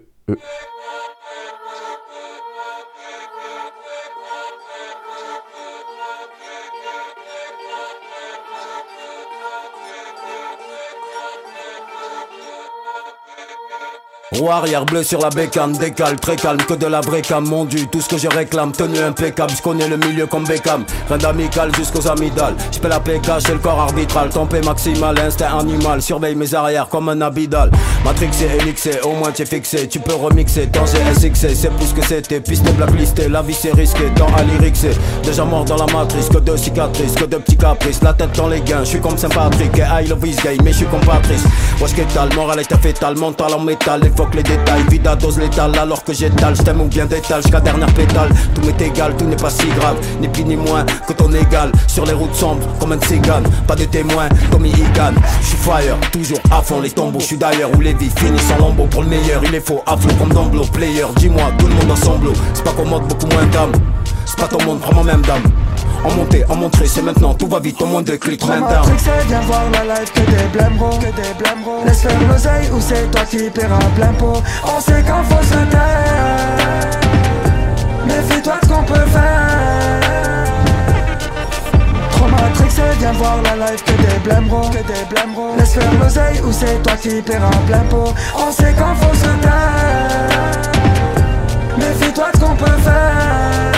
[14.33, 17.65] Roue arrière bleu sur la bécane, décale, très calme, que de la vraie cam, mon
[17.65, 21.17] dieu, tout ce que je réclame, tenue impeccable, je connais le milieu comme Beckham, rien
[21.17, 26.35] d'amical jusqu'aux amygdales, je la PK chez le corps arbitral, tempé maximal, instinct animal, surveille
[26.35, 27.71] mes arrières comme un abidal,
[28.05, 32.41] matrixé, élixé, au moins t'es fixé, tu peux remixer, danger SXC, c'est plus que c'était,
[32.41, 34.43] piste blacklisté, la vie c'est risqué, dans à
[35.23, 38.49] déjà mort dans la matrice, que de cicatrices, que de petits caprices, la tête dans
[38.49, 40.99] les gains, je suis comme Saint-Patrick, et I love this game, mais je suis comme
[40.99, 41.45] Patrice,
[42.35, 43.55] moral est mental
[44.17, 47.61] évoque les détails, vide à dose létale alors que j'étale, j't'aime ou bien d'étal jusqu'à
[47.61, 48.31] dernière pétale.
[48.55, 51.71] Tout m'est égal, tout n'est pas si grave, ni plus ni moins que ton égal.
[51.87, 55.13] Sur les routes sombres, comme un cigane, pas de témoins comme Igan.
[55.43, 58.87] J'suis fire, toujours à fond les tombeaux, j'suis d'ailleurs où les vies finissent en lambeaux.
[58.87, 61.07] Pour le meilleur, il est faux, à flot comme Damblo, player.
[61.17, 63.73] Dis-moi, tout le monde ensemble, c'est pas qu'on mode beaucoup moins d'âme.
[64.25, 65.43] C'est pas ton monde, vraiment même dame.
[66.07, 68.83] En montée, en montée, c'est maintenant, tout va vite, au moins de clics maintenant.
[68.97, 71.85] c'est viens voir la life que des blâmerons, que des blâmerons.
[71.85, 74.41] Laisse faire l'oseille ou c'est toi qui paieras plein pot.
[74.65, 77.01] On sait quand faut se taire.
[78.07, 80.45] Mais fais-toi ce qu'on peut faire.
[82.13, 85.57] Trop matrixé, viens voir la life que des blâmerons, que des blâmerons.
[85.59, 88.15] Laisse faire l'oseille ou c'est toi qui paieras plein pot.
[88.37, 90.71] On sait quand faut se taire.
[91.79, 93.76] Mais fais-toi ce qu'on peut faire.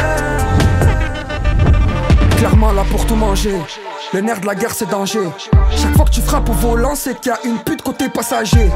[2.38, 3.54] Clairement là pour tout manger.
[4.14, 5.28] Le nerf de la guerre c'est danger.
[5.76, 8.70] Chaque fois que tu frappes au volant, c'est qu'il y a une pute côté passager.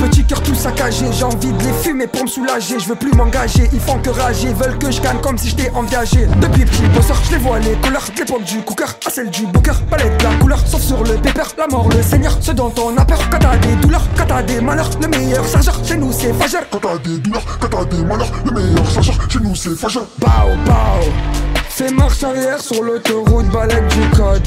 [0.00, 2.80] Petit cœur tout saccagé, j'ai envie de les fumer pour me soulager.
[2.80, 4.54] Je veux plus m'engager, ils font que rager.
[4.54, 6.26] Veulent que je gagne comme si j'étais engagé.
[6.40, 8.06] Depuis petit bosseur, je les vois les couleurs.
[8.16, 9.72] Les pompes du cooker à celle du booker.
[9.90, 11.48] Palette de la couleur, sauf sur le pépère.
[11.58, 13.20] La mort, le seigneur, ce dont on a peur.
[13.30, 16.62] Quand t'as des douleurs, quand t'as des malheurs, le meilleur chargeur chez nous c'est fageur.
[16.70, 20.06] Quand t'as des douleurs, quand t'as des malheurs, le meilleur chargeur chez nous c'est fageur.
[20.18, 21.41] Bao, bao.
[21.74, 24.46] Fais marche arrière sur l'autoroute, balade du code.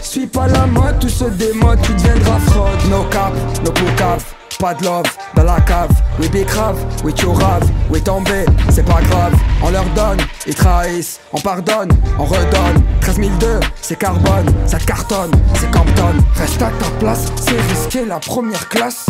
[0.00, 2.90] Suis pas la mode, tout se démode, tu deviendras fraude.
[2.90, 4.24] No cap, no cave,
[4.58, 5.04] pas de love
[5.36, 5.90] dans la cave.
[6.18, 9.34] Oui, big grave, oui, tu rave, oui, tombé, c'est pas grave.
[9.62, 12.82] On leur donne, ils trahissent, on pardonne, on redonne.
[13.02, 16.14] 13 002, c'est carbone, ça cartonne, c'est Campton.
[16.34, 19.04] Reste à ta place, c'est risqué la première classe.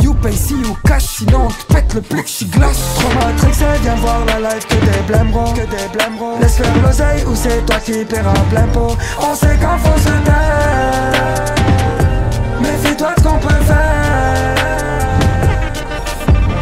[0.00, 2.96] You pay si you cash, sinon on te pète le plexiglas.
[2.98, 7.24] Trop matrixé, viens voir la life que des blâmerons, que des blâmerons Laisse faire l'oseille
[7.26, 8.96] ou c'est toi qui paieras plein pot.
[9.20, 11.54] On sait quand faut se taire
[12.60, 14.54] Mais fais-toi ce qu'on peut faire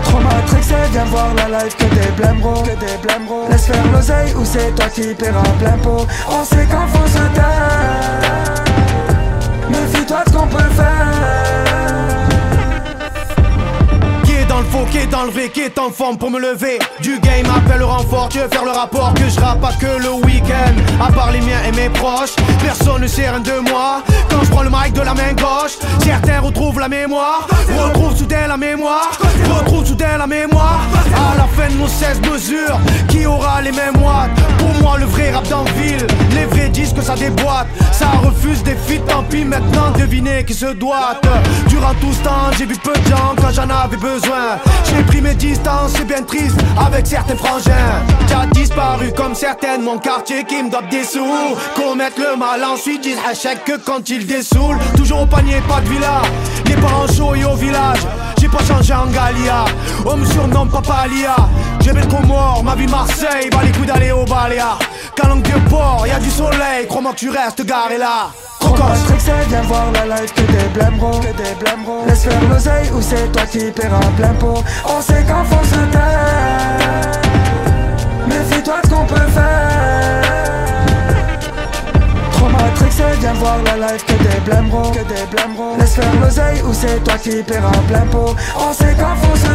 [0.03, 4.35] Trop matrixé, viens voir la life que des blâmerons, que des blâmerons Laisse faire l'oseille
[4.35, 6.07] ou c'est toi qui paieras plein pot.
[6.29, 8.65] On sait quand faut se taire
[9.71, 11.50] Mais fais-toi ce qu'on peut faire
[14.95, 16.79] est dans le qui est en forme pour me lever.
[17.01, 20.03] Du game appelle le renfort, tu veux faire le rapport que je rappe pas que
[20.03, 20.75] le week-end.
[21.05, 24.03] À part les miens et mes proches, personne ne sait rien de moi.
[24.29, 27.47] Quand je prends le mic de la main gauche, certains retrouvent la mémoire,
[27.79, 29.11] retrouvent soudain la mémoire,
[29.51, 30.81] retrouvent soudain la mémoire.
[31.15, 32.79] À la fin de nos 16 mesures,
[33.09, 36.93] qui aura les mêmes watts Pour moi, le vrai rap dans ville, les vrais disent
[36.93, 37.67] que ça déboîte.
[37.93, 41.21] Ça refuse des feats, tant pis maintenant, devinez qui se doit.
[41.69, 44.60] Durant tout ce temps, j'ai vu peu de gens quand j'en avais besoin.
[44.85, 48.03] J'ai pris mes distances, c'est bien triste avec certains frangins.
[48.27, 51.57] T'as disparu comme certaines, mon quartier qui me doit des sous.
[51.77, 54.79] Commettre le mal, ensuite à chaque que quand il dessoule.
[54.97, 56.23] Toujours au panier, pas de villa.
[56.67, 58.01] Les parents chauds et au village.
[58.41, 59.65] J'ai pas changé en Galia.
[60.07, 61.37] On me surnomme Papa Lia.
[61.83, 63.49] J'ai belle mort, ma vie Marseille.
[63.51, 64.79] Bah les coups d'aller au Baléa.
[65.15, 66.87] Calanque de port, y du soleil.
[66.89, 68.31] Crois-moi que tu restes garé là.
[68.75, 73.43] Trop matrixé, viens voir la life que des blâmerons Laisse faire l'oseille ou c'est toi
[73.51, 74.63] qui paieras plein pot.
[74.85, 77.21] On sait quand faut se taire
[78.29, 80.85] Mais fais-toi ce qu'on peut faire.
[82.33, 86.63] Trop matrixé, viens voir la life que des blâmerons, que des blâmerons Laisse faire l'oseille
[86.63, 88.35] ou c'est toi qui paieras plein pot.
[88.57, 89.51] On sait quand faut se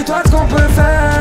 [0.00, 1.19] fais-toi ce qu'on peut faire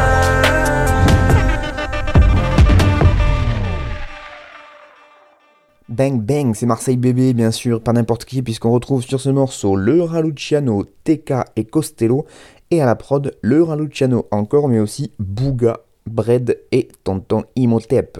[5.99, 9.75] Bang Bang, c'est Marseille Bébé, bien sûr, pas n'importe qui, puisqu'on retrouve sur ce morceau
[9.75, 12.25] le Raluciano, TK et Costello,
[12.71, 18.17] et à la prod, le Raluciano encore, mais aussi Bouga, Bread et Tonton Imhotep.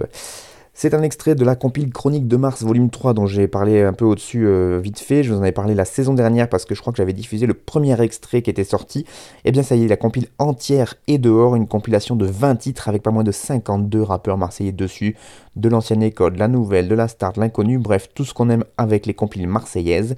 [0.82, 3.92] C'est un extrait de la compile Chronique de Mars volume 3 dont j'ai parlé un
[3.92, 5.22] peu au-dessus euh, vite fait.
[5.22, 7.44] Je vous en avais parlé la saison dernière parce que je crois que j'avais diffusé
[7.44, 9.00] le premier extrait qui était sorti.
[9.00, 9.04] Et
[9.44, 12.88] eh bien ça y est, la compile entière est dehors, une compilation de 20 titres
[12.88, 15.16] avec pas moins de 52 rappeurs marseillais dessus,
[15.54, 19.04] de l'ancienne école, la nouvelle, de la star, l'inconnu, bref, tout ce qu'on aime avec
[19.04, 20.16] les compiles marseillaises.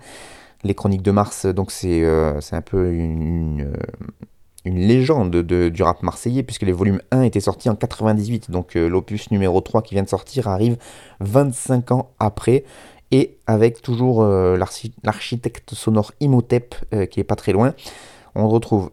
[0.63, 3.73] Les Chroniques de Mars, donc c'est euh, un peu une, euh,
[4.65, 8.77] une légende de, du rap marseillais, puisque les volumes 1 étaient sortis en 98, donc
[8.77, 10.77] euh, l'opus numéro 3 qui vient de sortir arrive
[11.21, 12.65] 25 ans après.
[13.11, 14.57] Et avec toujours euh,
[15.03, 16.75] l'architecte sonore Imhotep
[17.11, 17.75] qui est pas très loin,
[18.35, 18.91] on retrouve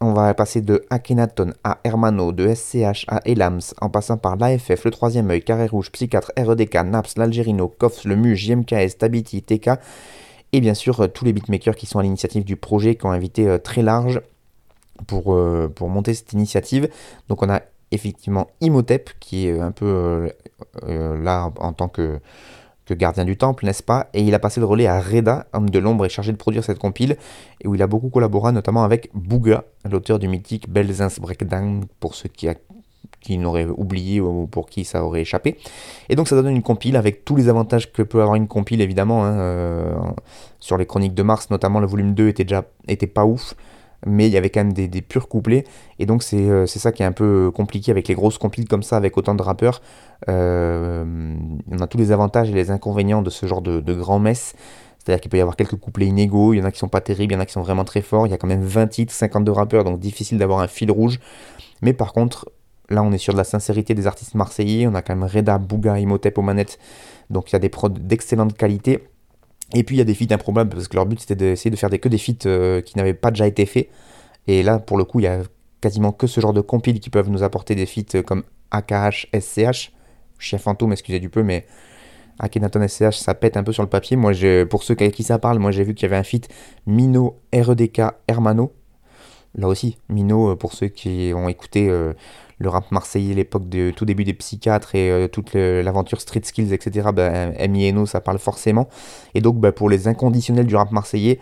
[0.00, 4.84] on va passer de Akhenaton à Hermano, de SCH à Elams, en passant par l'AFF,
[4.84, 9.70] le troisième œil, Carré Rouge, Psychiatre, REDK, NAPS, l'Algérino, KOFS, le MUJ, JMKS, Tabiti, TK,
[10.52, 13.10] et bien sûr euh, tous les beatmakers qui sont à l'initiative du projet, qui ont
[13.10, 14.20] invité euh, très large
[15.06, 16.88] pour, euh, pour monter cette initiative.
[17.28, 20.30] Donc on a effectivement Imhotep, qui est un peu
[20.86, 22.20] là en tant que
[22.94, 24.08] gardien du temple, n'est-ce pas?
[24.14, 26.64] Et il a passé le relais à Reda, homme de l'ombre et chargé de produire
[26.64, 27.16] cette compile,
[27.60, 32.14] et où il a beaucoup collaboré notamment avec Bouga, l'auteur du mythique Belzins Breakdown, pour
[32.14, 32.48] ceux qui,
[33.20, 35.58] qui n'auraient oublié ou pour qui ça aurait échappé.
[36.08, 38.80] Et donc ça donne une compile avec tous les avantages que peut avoir une compile
[38.80, 39.24] évidemment.
[39.24, 39.94] Hein, euh,
[40.60, 43.54] sur les chroniques de Mars notamment, le volume 2 était déjà était pas ouf
[44.06, 45.64] mais il y avait quand même des, purs couplets,
[45.98, 48.82] et donc euh, c'est ça qui est un peu compliqué avec les grosses compiles comme
[48.82, 49.80] ça, avec autant de rappeurs.
[50.28, 51.34] Euh,
[51.70, 54.54] on a tous les avantages et les inconvénients de ce genre de, de grand messe.
[54.98, 57.00] C'est-à-dire qu'il peut y avoir quelques couplets inégaux, il y en a qui sont pas
[57.00, 58.62] terribles, il y en a qui sont vraiment très forts, il y a quand même
[58.62, 61.18] 20 titres, 52 rappeurs, donc difficile d'avoir un fil rouge.
[61.80, 62.50] Mais par contre,
[62.90, 65.58] là on est sur de la sincérité des artistes marseillais, on a quand même Reda,
[65.58, 66.78] Bouga, Imhotep aux manettes,
[67.30, 69.08] donc il y a des prods d'excellente qualité.
[69.74, 71.76] Et puis il y a des feats improbables parce que leur but c'était d'essayer de
[71.76, 73.88] faire des, que des feats euh, qui n'avaient pas déjà été faits.
[74.46, 75.42] Et là pour le coup il y a
[75.80, 79.28] quasiment que ce genre de compiles qui peuvent nous apporter des feats euh, comme AKH,
[79.38, 79.92] SCH,
[80.38, 81.66] Chien Fantôme, excusez du peu, mais
[82.38, 84.16] Akhenaton SCH ça pète un peu sur le papier.
[84.16, 84.32] Moi
[84.70, 86.48] pour ceux qui ça parle, moi j'ai vu qu'il y avait un feat
[86.86, 88.72] Mino, REDK, Hermano.
[89.54, 91.90] Là aussi, Mino, euh, pour ceux qui ont écouté
[92.58, 96.72] le rap marseillais, l'époque de tout début des psychiatres et euh, toute l'aventure Street Skills,
[96.72, 98.88] etc., bah, Eno, ça parle forcément.
[99.34, 101.40] Et donc, bah, pour les inconditionnels du rap marseillais,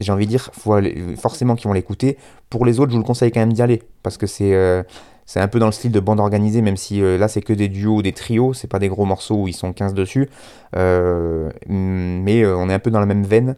[0.00, 0.76] j'ai envie de dire, faut
[1.16, 2.18] forcément qu'ils vont l'écouter.
[2.50, 4.82] Pour les autres, je vous le conseille quand même d'y aller, parce que c'est euh,
[5.36, 7.68] un peu dans le style de bande organisée, même si euh, là c'est que des
[7.68, 10.28] duos, des trios, c'est pas des gros morceaux où ils sont 15 dessus.
[10.74, 13.56] mais on est un peu dans la même veine.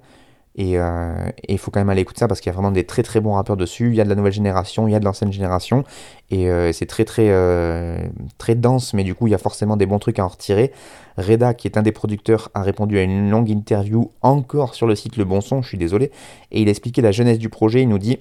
[0.58, 2.84] Euh, et il faut quand même aller écouter ça parce qu'il y a vraiment des
[2.84, 3.88] très très bons rappeurs dessus.
[3.88, 5.84] Il y a de la nouvelle génération, il y a de l'ancienne génération.
[6.30, 7.98] Et euh, c'est très très euh,
[8.38, 10.72] très dense, mais du coup il y a forcément des bons trucs à en retirer.
[11.16, 14.94] Reda, qui est un des producteurs, a répondu à une longue interview encore sur le
[14.94, 16.10] site Le Bon Son, je suis désolé.
[16.50, 17.82] Et il a expliqué la jeunesse du projet.
[17.82, 18.18] Il nous dit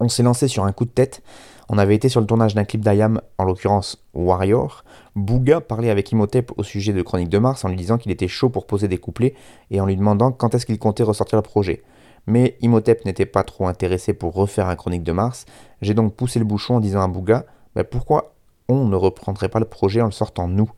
[0.00, 1.22] On s'est lancé sur un coup de tête.
[1.70, 4.84] On avait été sur le tournage d'un clip d'Ayam, en l'occurrence Warrior.
[5.14, 8.26] Bouga parlait avec Imhotep au sujet de Chronique de Mars en lui disant qu'il était
[8.26, 9.34] chaud pour poser des couplets
[9.70, 11.82] et en lui demandant quand est-ce qu'il comptait ressortir le projet.
[12.26, 15.44] Mais Imhotep n'était pas trop intéressé pour refaire un Chronique de Mars.
[15.82, 17.44] J'ai donc poussé le bouchon en disant à Bouga
[17.74, 18.34] bah, pourquoi
[18.70, 20.70] on ne reprendrait pas le projet en le sortant nous?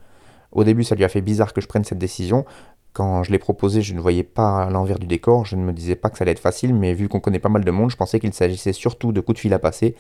[0.51, 2.45] Au début, ça lui a fait bizarre que je prenne cette décision.
[2.93, 5.95] Quand je l'ai proposé, je ne voyais pas l'envers du décor, je ne me disais
[5.95, 7.97] pas que ça allait être facile, mais vu qu'on connaît pas mal de monde, je
[7.97, 9.95] pensais qu'il s'agissait surtout de coups de fil à passer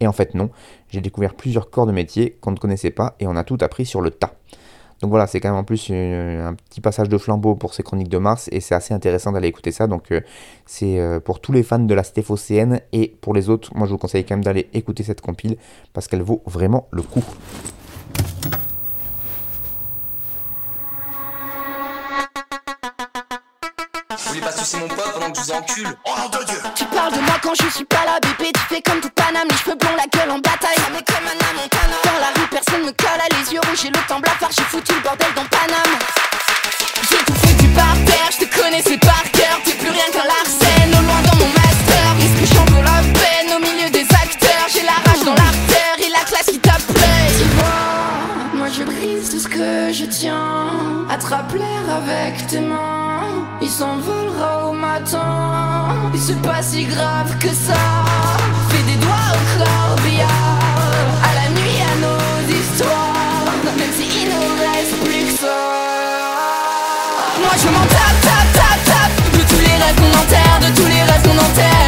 [0.00, 0.50] et en fait non,
[0.88, 3.86] j'ai découvert plusieurs corps de métier qu'on ne connaissait pas et on a tout appris
[3.86, 4.34] sur le tas.
[5.02, 8.08] Donc voilà, c'est quand même en plus un petit passage de flambeau pour ces chroniques
[8.08, 9.86] de Mars et c'est assez intéressant d'aller écouter ça.
[9.86, 10.20] Donc euh,
[10.64, 13.92] c'est euh, pour tous les fans de la Stéphocéenne et pour les autres, moi je
[13.92, 15.56] vous conseille quand même d'aller écouter cette compile
[15.92, 17.24] parce qu'elle vaut vraiment le coup.
[24.52, 25.96] C'est mon pote pendant que je vous encule.
[26.04, 28.52] Oh nom de Dieu Tu parles de moi quand je suis pas là, bébé.
[28.54, 30.76] Tu fais comme tout Paname, les cheveux blonds, la gueule en bataille.
[30.76, 31.96] Ça met comme un Montana.
[32.04, 33.80] Dans la rue, personne me colle à les yeux rouges.
[33.82, 35.94] J'ai le temps blafard, j'ai foutu le bordel dans Paname.
[37.10, 39.58] J'ai tout fait du parterre, je te connaissais par cœur.
[39.64, 42.06] T'es plus rien qu'un Larsen, au loin dans mon master.
[42.22, 44.66] Est-ce que j'en veux la peine au milieu des acteurs?
[44.72, 46.86] J'ai la rage dans l'artère et la classe qui t'appelle.
[48.72, 50.66] Je brise tout ce que je tiens.
[51.08, 53.46] Attrape l'air avec tes mains.
[53.62, 55.94] Il s'envolera au matin.
[56.12, 58.04] Et c'est pas si grave que ça.
[58.68, 60.98] Fais des doigts au corbillard.
[61.22, 63.44] À la nuit à nos histoires.
[63.78, 65.58] Même si il nous reste plus que ça.
[67.40, 69.32] Moi je m'en tape, tape, tape, tape.
[69.32, 71.85] De tous les rêves qu'on enterre De tous les rêves qu'on enterre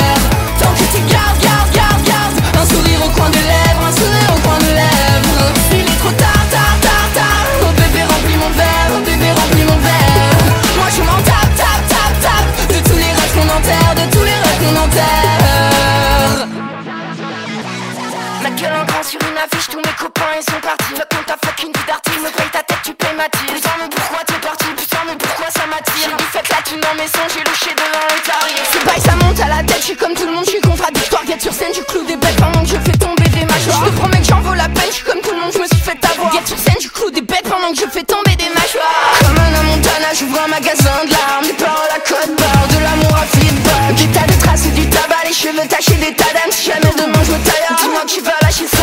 [23.28, 26.10] tête, tu payes ma tire Putain mais pourquoi t'es parti, putain mais pourquoi ça m'attire
[26.18, 29.16] J'ai fait la thune dans mes sons, j'ai louché devant le tarif C'est pas ça
[29.16, 31.52] monte à la tête, je suis comme tout le monde, je suis contradictoire Get sur
[31.52, 33.84] scène, je cloue des bêtes pendant que je fais tomber des mâchoires.
[33.84, 35.58] Je te promets que j'en vaut la peine, je suis comme tout le monde, je
[35.58, 36.32] me suis fait avoir.
[36.32, 39.12] Get sur scène, je cloue des bêtes pendant que je fais tomber des mâchoires.
[39.20, 43.14] Comme un Montana, j'ouvre un magasin de larmes Des paroles à code barre, de l'amour
[43.16, 46.52] à feedback Des tas de traces et du tabac, les cheveux tachés des tas d'âmes.
[46.52, 48.77] Si jamais demain je me taille, dis-moi que tu vas lâcher ça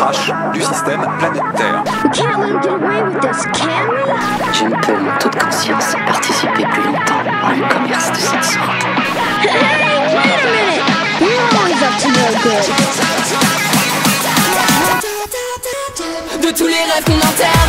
[0.00, 1.84] crash du système planète Terre.
[4.52, 8.86] Je ne peux, taux de conscience, participer plus longtemps à un commerce de cette sorte.
[16.42, 17.59] De tous les rêves qu'on enterre,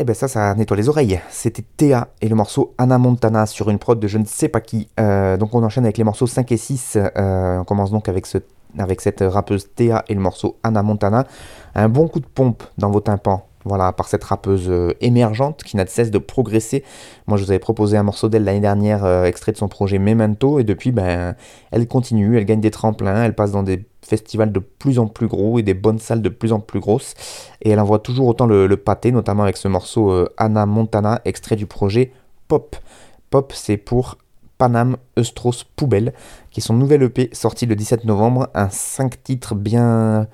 [0.00, 1.20] Eh ben ça, ça nettoie les oreilles.
[1.28, 4.60] C'était Théa et le morceau Anna Montana sur une prod de je ne sais pas
[4.60, 4.88] qui.
[5.00, 6.96] Euh, donc on enchaîne avec les morceaux 5 et 6.
[6.96, 8.24] Euh, on commence donc avec,
[8.78, 11.26] avec cette rappeuse Théa et le morceau Anna Montana.
[11.74, 13.47] Un bon coup de pompe dans vos tympans.
[13.64, 16.84] Voilà, par cette rappeuse euh, émergente qui n'a de cesse de progresser.
[17.26, 19.98] Moi, je vous avais proposé un morceau d'elle l'année dernière, euh, extrait de son projet
[19.98, 21.34] Memento, et depuis, ben,
[21.72, 25.26] elle continue, elle gagne des tremplins, elle passe dans des festivals de plus en plus
[25.26, 27.14] gros et des bonnes salles de plus en plus grosses,
[27.60, 31.56] et elle envoie toujours autant le, pâté, notamment avec ce morceau euh, Anna Montana, extrait
[31.56, 32.12] du projet
[32.46, 32.76] Pop.
[33.30, 34.16] Pop, c'est pour
[34.56, 36.12] Panam Eustros Poubelle,
[36.50, 40.28] qui est son nouvel EP sorti le 17 novembre, un 5 titres bien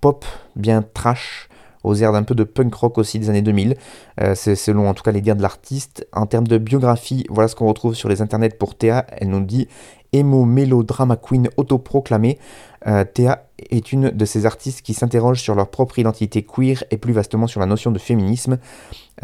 [0.00, 0.24] pop,
[0.54, 1.48] bien trash,
[1.86, 3.76] aux airs d'un peu de punk rock aussi des années 2000.
[4.20, 6.06] Euh, c'est selon en tout cas les dires de l'artiste.
[6.12, 9.06] En termes de biographie, voilà ce qu'on retrouve sur les internets pour Théa.
[9.12, 9.68] Elle nous dit
[10.12, 12.38] Emo Mélo Drama Queen autoproclamée.
[12.86, 16.96] Euh, Théa est une de ces artistes qui s'interrogent sur leur propre identité queer et
[16.96, 18.58] plus vastement sur la notion de féminisme.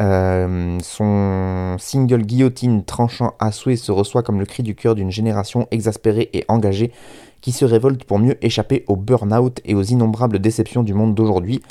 [0.01, 5.11] Euh, son single Guillotine tranchant à souhait se reçoit comme le cri du cœur d'une
[5.11, 6.91] génération exaspérée et engagée
[7.41, 11.61] qui se révolte pour mieux échapper au burn-out et aux innombrables déceptions du monde d'aujourd'hui.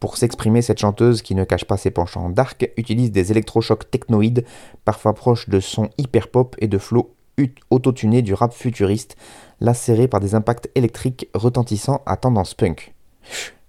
[0.00, 4.44] Pour s'exprimer, cette chanteuse, qui ne cache pas ses penchants dark, utilise des électrochocs technoïdes,
[4.84, 7.14] parfois proches de sons hyper-pop et de flots
[7.70, 9.16] autotunés du rap futuriste,
[9.60, 12.94] lacérés par des impacts électriques retentissants à tendance punk.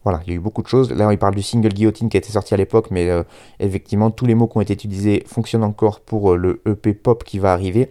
[0.03, 0.89] Voilà, il y a eu beaucoup de choses.
[0.93, 3.23] Là, il parle du single Guillotine qui a été sorti à l'époque, mais euh,
[3.59, 7.25] effectivement, tous les mots qui ont été utilisés fonctionnent encore pour euh, le EP pop
[7.25, 7.89] qui va arriver.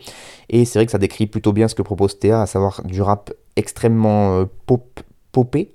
[0.49, 3.03] Et c'est vrai que ça décrit plutôt bien ce que propose Théa, à savoir du
[3.03, 5.75] rap extrêmement euh, pop, popé,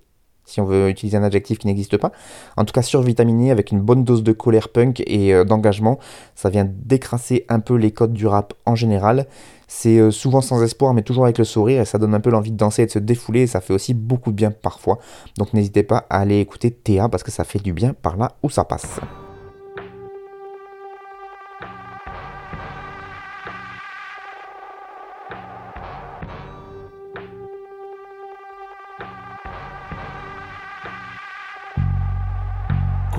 [0.51, 2.11] si on veut utiliser un adjectif qui n'existe pas.
[2.57, 5.99] En tout cas, survitaminé avec une bonne dose de colère punk et euh, d'engagement.
[6.35, 9.27] Ça vient décrasser un peu les codes du rap en général.
[9.67, 12.29] C'est euh, souvent sans espoir, mais toujours avec le sourire, et ça donne un peu
[12.29, 14.99] l'envie de danser et de se défouler, et ça fait aussi beaucoup de bien parfois.
[15.37, 18.33] Donc n'hésitez pas à aller écouter Théa, parce que ça fait du bien par là
[18.43, 18.99] où ça passe.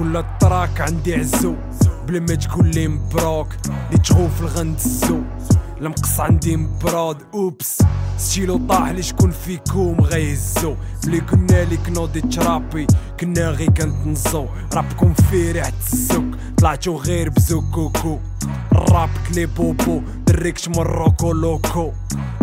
[0.02, 1.54] كل التراك عندي عزو.
[2.06, 5.20] بلا ما تقول لي مبروك اللي تغوف الغندزو
[5.80, 7.82] المقص عندي مبرود أوبس.
[8.18, 10.74] ستيلو طاح لي شكون فيكم غيهزو
[11.06, 12.86] بلي كنا ليك نوضي ترابي
[13.20, 18.18] كنا غي كنتنزو رابكم فيه ريحة الزوك طلعتو غير بزوكوكو
[18.72, 21.92] الراب كلي بوبو دريكش مروكو لوكو.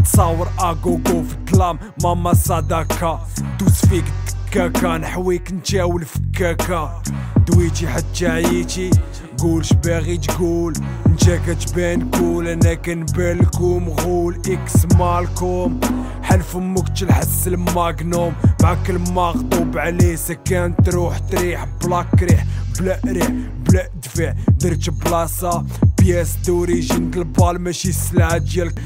[0.04, 3.28] تصاور اغوغو في الكلام ماما صداكا
[3.60, 4.06] دوز فيك
[4.52, 7.02] كاكا نحويك نجاول فكاكا
[7.48, 8.92] دويتي حتى عييتي
[9.38, 10.74] قول باغي تقول.
[11.06, 14.42] انت كتبان كول أنا كنبان لكم غول.
[14.48, 15.80] إكس مالكم
[16.24, 18.34] حلف أمك تلحس الماغنوم.
[18.64, 22.46] معاك المغضوب عليه سكان تروح تريح بلاك ريح.
[22.80, 23.28] بلا ريح
[23.70, 25.66] بلا دفاع درت بلاصة
[26.00, 28.80] بياس دوريجين البال ماشي سلعة ديالك.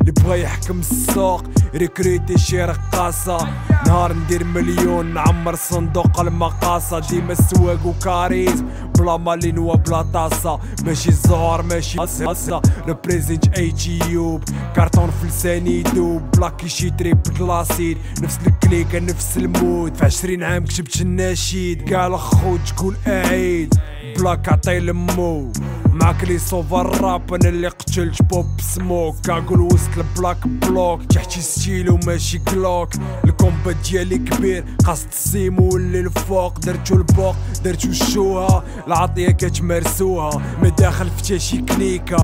[0.00, 1.44] اللي بغا يحكم السوق
[1.74, 3.48] ريكريتي شي رقاصة.
[3.86, 4.87] نهار ندير مليون.
[4.88, 8.66] نعمر صندوق المقاصة ديما السواق وكاريزم
[8.98, 10.60] بلا مالين وبلا طاسة.
[10.84, 14.44] ماشي زهر ماشي هسا ريبريزنت اي تيوب
[14.76, 16.22] كارتون في لساني يدوب.
[16.36, 19.94] بلاكي شي تريب كلاسيد نفس الكليكة نفس المود.
[19.94, 21.94] في عشرين عام كتبت النشيد.
[21.94, 23.74] قال اخو تقول أعيد.
[24.18, 25.52] بلاك عطي لمو
[25.92, 29.30] معاك لي صوفا الراب أنا اللي قتلت بوب سموك.
[29.30, 32.88] أقول وسط البلاك بلوك تحتي ستيلو ماشي كلوك.
[33.24, 36.58] الكومبا ديالي كبير قصد السيمو اللي الفوق.
[36.58, 40.42] درتو البوق درتو الشوها العطية كتمارسوها.
[40.62, 42.16] ما داخل في شي كليكا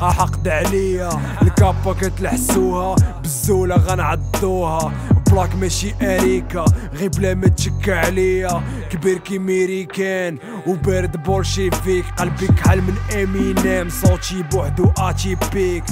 [0.00, 1.10] حقد عليا.
[1.42, 4.92] الكابا كتلحسوها بالزولة غنعدوها.
[5.38, 6.64] بلاك ماشي اريكا
[6.94, 8.62] غير بلا ما تشك عليا.
[8.90, 12.04] كبير كي ميريكان وبارد بولشيفيك.
[12.18, 15.84] قلبي كحل من امينام صوتي بوحدو أتيبيك.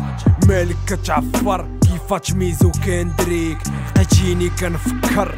[0.48, 3.58] مالك كتعفر كيفاش ميزو كندريك؟
[3.96, 5.34] لقيتيني كنفكر.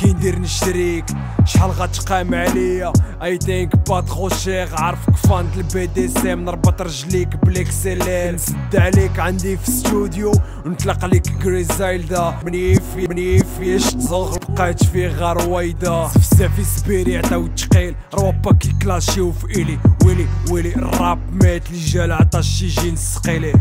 [0.00, 1.04] كي نشريك.
[1.44, 2.92] شحال غتقام عليا؟
[3.22, 9.18] اي ثينك با تخو شيغ عارفك فاند البي دي سي نربط رجليك بليكسلين نسد عليك
[9.18, 10.32] عندي في استوديو
[10.66, 12.34] ونطلق ليك كريزايلدا.
[12.46, 16.08] مني في مني في تزغ بقيت فيه غير ويدا.
[16.08, 19.78] سفسافي سبيري عطاو تقيل روبا كي كلاشيو في إيلي.
[20.04, 21.70] ويلي ويلي الراب مات.
[21.70, 23.52] لي جال عطا شي جنس ثقيلي.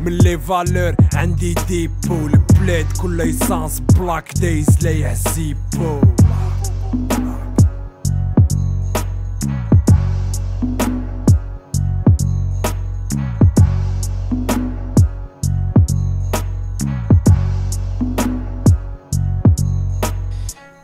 [0.00, 6.00] من لي فالور عندي ديبو البلاد كل ايسانس بلاك دايز لا يحسيبو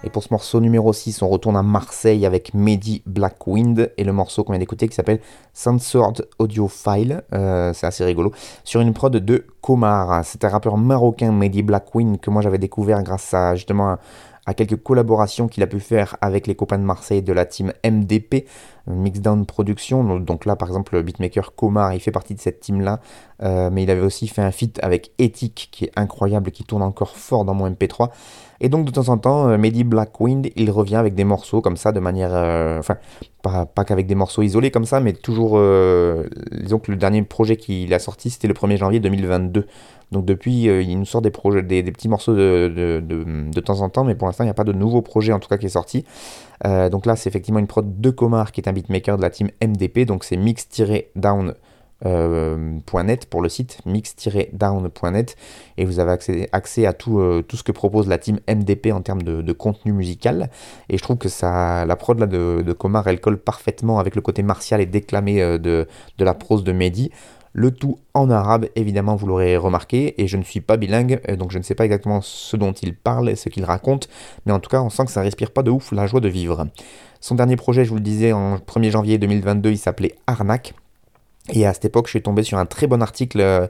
[0.06, 4.12] Et pour ce morceau numéro 6, on retourne à Marseille avec Mehdi Blackwind et le
[4.12, 5.18] morceau qu'on vient d'écouter qui s'appelle
[5.52, 8.30] Censored Audio File, euh, c'est assez rigolo,
[8.62, 10.24] sur une prod de Komar.
[10.24, 13.96] C'est un rappeur marocain, Mehdi Blackwind, que moi j'avais découvert grâce à justement
[14.46, 17.72] à quelques collaborations qu'il a pu faire avec les copains de Marseille de la team
[17.84, 18.46] MDP,
[18.86, 20.20] Mixdown Production.
[20.20, 23.00] Donc là, par exemple, le beatmaker Komar, il fait partie de cette team-là.
[23.42, 26.82] Euh, mais il avait aussi fait un feat avec Ethic, qui est incroyable, qui tourne
[26.82, 28.10] encore fort dans mon MP3.
[28.60, 31.76] Et donc de temps en temps, euh, Mehdi Blackwind, il revient avec des morceaux comme
[31.76, 32.30] ça, de manière...
[32.32, 32.96] euh, Enfin,
[33.42, 35.52] pas, pas qu'avec des morceaux isolés comme ça, mais toujours...
[35.56, 39.66] euh, disons que le dernier projet qu'il a sorti, c'était le 1er janvier 2022.
[40.12, 43.80] Donc depuis, il nous sort des, projets, des, petits morceaux de, de, de- de temps
[43.80, 45.56] en temps, mais pour l'instant, il n'y a pas de nouveau projet en tout cas
[45.58, 46.04] qui est sorti.
[46.64, 49.50] Donc là, c'est effectivement une prod de Komar, qui est un beatmaker de la team
[49.60, 51.54] MDP, donc c'est mix-down
[52.04, 55.36] euh, .net pour le site mix-down.net
[55.78, 56.12] et vous avez
[56.52, 59.52] accès, à tout, euh, tout ce que propose la team MDP en termes de, de
[59.52, 60.50] contenu musical.
[60.88, 64.20] Et je trouve que ça, la prod de, de Komar elle colle parfaitement avec le
[64.20, 65.86] côté martial et déclamé euh, de,
[66.18, 67.10] de la prose de Mehdi.
[67.58, 71.52] Le tout en arabe, évidemment, vous l'aurez remarqué, et je ne suis pas bilingue, donc
[71.52, 74.10] je ne sais pas exactement ce dont il parle et ce qu'il raconte,
[74.44, 76.28] mais en tout cas, on sent que ça respire pas de ouf la joie de
[76.28, 76.66] vivre.
[77.22, 80.74] Son dernier projet, je vous le disais, en 1er janvier 2022, il s'appelait Arnaque,
[81.52, 83.66] et à cette époque, je suis tombé sur un très bon article euh,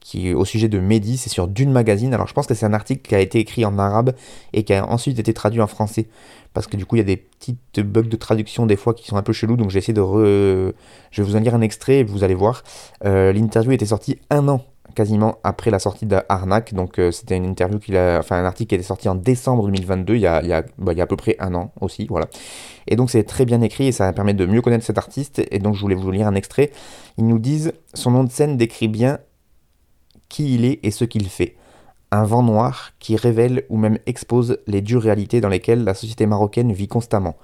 [0.00, 2.12] qui, au sujet de Mehdi, c'est sur Dune Magazine.
[2.14, 4.14] Alors je pense que c'est un article qui a été écrit en arabe
[4.52, 6.08] et qui a ensuite été traduit en français.
[6.52, 9.06] Parce que du coup, il y a des petites bugs de traduction des fois qui
[9.06, 9.56] sont un peu chelous.
[9.56, 10.00] Donc j'ai essayé de...
[10.00, 10.72] Re...
[11.12, 12.64] Je vais vous en lire un extrait et vous allez voir.
[13.04, 14.64] Euh, L'interview était sortie un an
[14.94, 16.74] quasiment après la sortie d'Arnaque.
[16.74, 19.64] Donc euh, c'était une interview qu'il a, enfin un article qui était sorti en décembre
[19.66, 22.06] 2022, il y a, il bah, il y a à peu près un an aussi,
[22.08, 22.28] voilà.
[22.86, 25.42] Et donc c'est très bien écrit et ça permet de mieux connaître cet artiste.
[25.50, 26.70] Et donc je voulais vous lire un extrait.
[27.18, 29.18] Ils nous disent son nom de scène décrit bien
[30.28, 31.56] qui il est et ce qu'il fait.
[32.12, 36.26] Un vent noir qui révèle ou même expose les dures réalités dans lesquelles la société
[36.26, 37.36] marocaine vit constamment.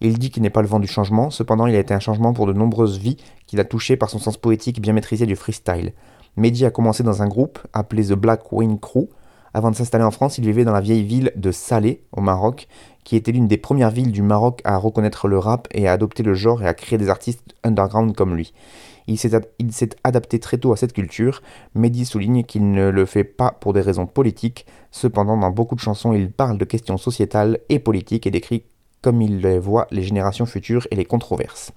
[0.00, 2.32] Il dit qu'il n'est pas le vent du changement, cependant il a été un changement
[2.32, 3.16] pour de nombreuses vies
[3.46, 5.92] qu'il a touchées par son sens poétique bien maîtrisé du freestyle.
[6.36, 9.08] Mehdi a commencé dans un groupe appelé The Black Wing Crew.
[9.52, 12.66] Avant de s'installer en France, il vivait dans la vieille ville de Salé, au Maroc,
[13.04, 16.24] qui était l'une des premières villes du Maroc à reconnaître le rap et à adopter
[16.24, 18.52] le genre et à créer des artistes underground comme lui.
[19.06, 21.42] Il s'est adapté très tôt à cette culture.
[21.74, 24.66] Mehdi souligne qu'il ne le fait pas pour des raisons politiques.
[24.90, 28.64] Cependant, dans beaucoup de chansons, il parle de questions sociétales et politiques et décrit
[29.02, 31.72] comme il les voit les générations futures et les controverses.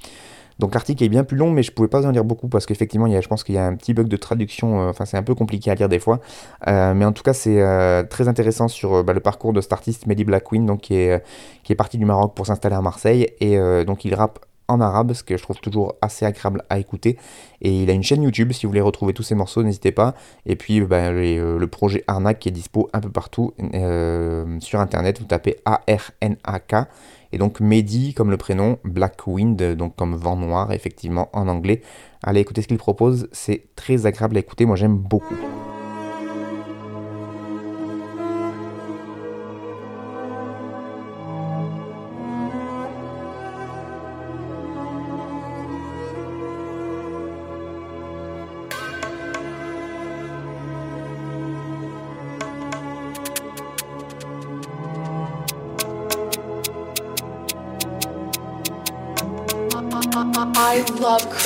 [0.59, 3.07] Donc l'article est bien plus long, mais je pouvais pas en dire beaucoup parce qu'effectivement,
[3.07, 4.81] je pense qu'il y a un petit bug de traduction.
[4.81, 6.19] euh, Enfin, c'est un peu compliqué à lire des fois,
[6.67, 9.73] Euh, mais en tout cas, c'est euh, très intéressant sur bah, le parcours de cet
[9.73, 11.23] artiste Mehdi Blackwind, donc qui est
[11.63, 15.13] qui est parti du Maroc pour s'installer à Marseille et donc il rappe en arabe,
[15.13, 17.17] ce que je trouve toujours assez agréable à écouter.
[17.61, 20.13] Et il a une chaîne YouTube, si vous voulez retrouver tous ses morceaux, n'hésitez pas.
[20.45, 24.59] Et puis bah, les, euh, le projet Arnaque qui est dispo un peu partout euh,
[24.59, 26.87] sur internet, vous tapez A-R-N-A-K.
[27.33, 31.81] Et donc Mehdi comme le prénom, Black Wind, donc comme vent noir effectivement en anglais.
[32.23, 35.35] Allez écouter ce qu'il propose, c'est très agréable à écouter, moi j'aime beaucoup.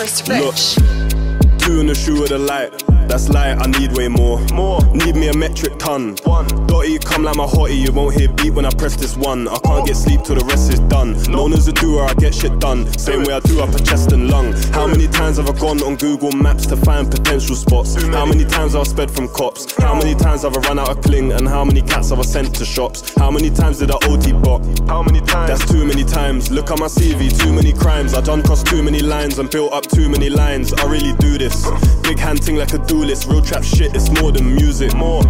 [0.01, 1.59] I love Chris Look, Rich.
[1.59, 2.90] two in the shoe of the light.
[3.11, 4.39] That's light, I need way more.
[4.53, 4.79] More.
[4.93, 6.15] Need me a metric ton.
[6.23, 6.47] One.
[6.65, 7.85] Dotty, come like my hottie.
[7.85, 9.49] You won't hear beat when I press this one.
[9.49, 11.21] I can't get sleep till the rest is done.
[11.23, 12.87] Known as a doer, I get shit done.
[12.97, 14.53] Same way I do up a chest and lung.
[14.71, 18.01] How many times have I gone on Google Maps to find potential spots?
[18.01, 19.75] How many times have I sped from cops?
[19.75, 21.33] How many times have I run out of cling?
[21.33, 23.13] And how many cats have I sent to shops?
[23.17, 24.61] How many times did I OT bot?
[24.87, 25.49] How many times?
[25.49, 26.49] That's too many times.
[26.49, 28.13] Look at my CV, too many crimes.
[28.13, 30.71] I done crossed too many lines and built up too many lines.
[30.71, 31.67] I really do this.
[32.11, 33.29] Big hunting like a duelist.
[33.29, 34.93] Real trap shit, it's more than music.
[34.95, 35.23] More.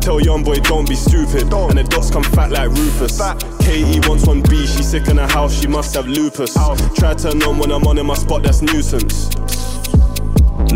[0.00, 1.48] Tell young boy don't be stupid.
[1.48, 1.70] Don't.
[1.70, 3.22] And the dots come fat like Rufus.
[3.60, 6.54] Katie wants one B, she sick in her house, she must have lupus.
[6.96, 9.32] Try turn on when I'm on in my spot, that's nuisance.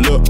[0.07, 0.23] Look.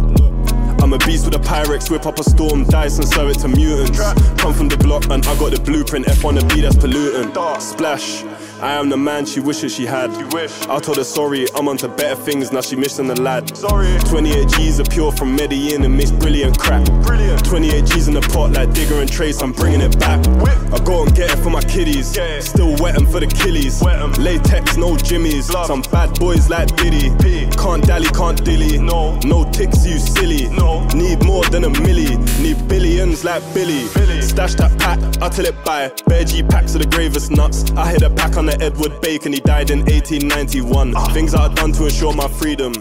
[0.82, 3.47] I'm a beast with a Pyrex, whip up a storm, dice and serve it to
[3.47, 3.99] mutants.
[4.41, 7.61] Come from the block and I got the blueprint, F on the B, that's pollutant.
[7.61, 8.24] Splash.
[8.61, 10.11] I am the man she wishes she had.
[10.33, 10.61] Wish.
[10.63, 13.55] I told her sorry, I'm onto better things, now she missing the lad.
[13.55, 13.97] Sorry.
[14.09, 16.85] 28 G's are pure from Medellin and makes brilliant crack.
[17.03, 17.45] Brilliant.
[17.45, 20.25] 28 G's in the pot like Digger and Trace, I'm bringing it back.
[20.41, 20.57] Whip.
[20.73, 22.15] I go and get it for my kiddies.
[22.17, 22.39] Yeah.
[22.39, 23.81] Still wet 'em for the killies.
[23.83, 24.17] Wet.
[24.17, 25.51] Latex, no jimmies.
[25.51, 25.67] Love.
[25.67, 27.11] Some bad boys like Diddy.
[27.21, 27.47] P.
[27.57, 28.79] Can't dally, can't dilly.
[28.79, 29.19] No.
[29.23, 30.49] No ticks, you silly.
[30.49, 30.83] No.
[30.95, 32.17] Need more than a milli.
[32.41, 33.87] Need billions like Billy.
[33.93, 34.21] Billy.
[34.21, 35.91] Stash that pack, I tell it by.
[36.07, 37.63] Bare G packs of the gravest nuts.
[37.77, 40.93] I hit a pack on the Edward Bacon, he died in 1891.
[41.13, 42.73] Things that I done to ensure my freedom.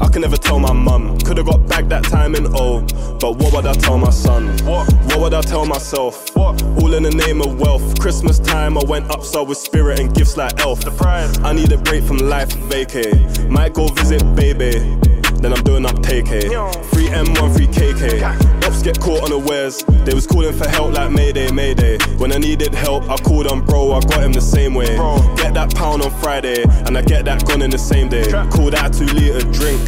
[0.00, 1.18] I can never tell my mum.
[1.18, 2.80] Could've got back that time in O.
[3.20, 4.48] But what would I tell my son?
[4.66, 4.92] What?
[5.06, 6.34] What would I tell myself?
[6.36, 6.62] What?
[6.62, 7.98] All in the name of wealth.
[7.98, 10.80] Christmas time, I went upside with spirit and gifts like elf.
[11.00, 13.48] I need a break from life, vacay.
[13.48, 15.13] Might go visit baby
[15.44, 18.22] then I'm doing up take Free M1, free KK.
[18.64, 19.84] Ops get caught unawares.
[20.04, 21.98] They was calling for help like Mayday, Mayday.
[22.16, 24.96] When I needed help, I called on bro, I got him the same way.
[25.36, 28.30] Get that pound on Friday, and I get that gun in the same day.
[28.50, 29.80] Call that two liter drink.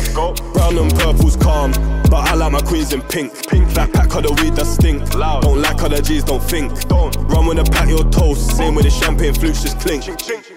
[0.52, 1.72] Brown and purple's calm,
[2.10, 3.32] but I like my queens in pink.
[3.48, 3.68] Pink.
[3.74, 5.14] That pack of the weed that stink.
[5.14, 5.42] Loud.
[5.42, 6.72] Don't like other G's, don't think.
[6.88, 8.56] Don't run with a pack your toast.
[8.56, 10.04] Same with the champagne flutes just clink.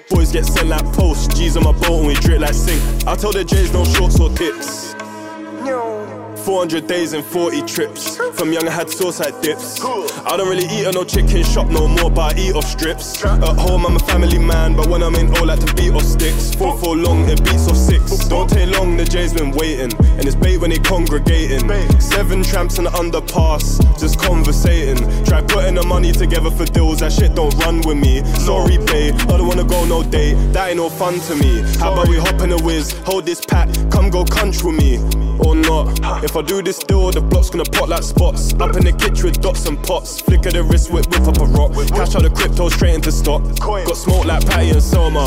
[0.09, 1.35] Boys get sent like post.
[1.35, 2.81] G's on my boat and we drip like sink.
[3.07, 4.95] I tell the J's no shorts or tips.
[6.39, 8.17] 400 days and 40 trips.
[8.33, 9.79] From young I had like dips.
[9.81, 13.23] I don't really eat at no chicken shop no more, but I eat off strips.
[13.23, 16.03] At home I'm a family man, but when I'm in all like to beat off
[16.03, 16.53] sticks.
[16.55, 18.27] Four for long, it beats off six.
[18.27, 19.91] Don't take long, the J's been waiting.
[20.17, 21.67] And it's bait when they congregating.
[21.99, 24.97] Seven tramps in the underpass, just conversating.
[25.25, 28.23] Try putting the money together for deals, that shit don't run with me.
[28.39, 31.61] Sorry, babe, I don't wanna go no date, that ain't no fun to me.
[31.79, 34.97] How about we hop in a whiz, hold this pack, come go country with me.
[35.39, 35.99] Or not.
[36.21, 38.53] If I do this deal, the block's gonna pot like spots.
[38.53, 40.21] Up in the kitchen with dots and pots.
[40.21, 41.71] Flicker the wrist, whip, whip up a rock.
[41.89, 43.41] Cash out the crypto straight into stock.
[43.59, 45.25] Got smoke like Patty and Selma.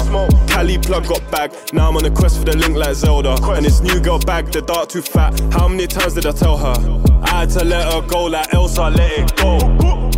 [0.48, 1.52] Cali plug got bag.
[1.72, 3.36] Now I'm on a quest for the link like Zelda.
[3.52, 5.38] And this new girl bag, the dart too fat.
[5.52, 7.02] How many times did I tell her?
[7.22, 9.58] I had to let her go like Elsa, let it go.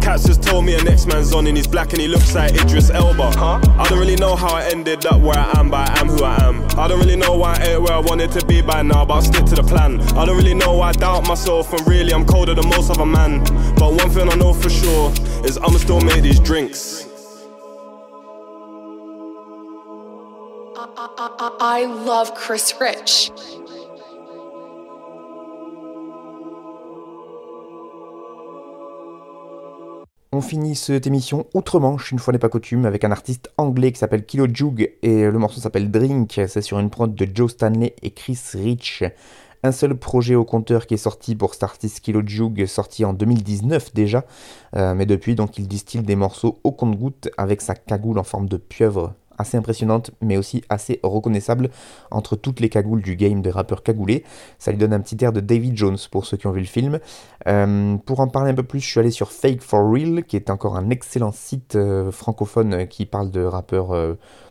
[0.04, 2.52] Cats just told me a next man's on and he's black and he looks like
[2.52, 3.30] Idris Elba.
[3.38, 3.58] Huh?
[3.78, 6.22] I don't really know how I ended up where I am, but I am who
[6.22, 6.62] I am.
[6.78, 9.14] I don't really know why I ain't where I wanted to be by now, but
[9.14, 10.02] I'll stick to the plan.
[10.14, 13.40] I don't really know I doubt myself, and really I'm colder than most man.
[13.76, 15.12] But one thing I know for sure
[15.44, 17.06] is I'ma still make these drinks.
[20.76, 20.86] I,
[21.18, 23.32] I, I love Chris Rich.
[30.32, 34.00] On finit cette émission outre-Manche, une fois n'est pas coutume, avec un artiste anglais qui
[34.00, 36.40] s'appelle Kilo Jug et le morceau s'appelle Drink.
[36.48, 39.04] C'est sur une prod de Joe Stanley et Chris Rich.
[39.64, 41.64] Un seul projet au compteur qui est sorti pour cet
[42.02, 44.26] Kilo Jug, sorti en 2019 déjà,
[44.76, 48.46] euh, mais depuis donc il distille des morceaux au compte-goutte avec sa cagoule en forme
[48.46, 51.70] de pieuvre assez impressionnante, mais aussi assez reconnaissable
[52.10, 54.22] entre toutes les cagoules du game de rappeurs cagoulés.
[54.58, 56.66] Ça lui donne un petit air de David Jones pour ceux qui ont vu le
[56.66, 57.00] film.
[57.48, 60.36] Euh, pour en parler un peu plus, je suis allé sur Fake for Real, qui
[60.36, 63.94] est encore un excellent site euh, francophone qui parle de rappeurs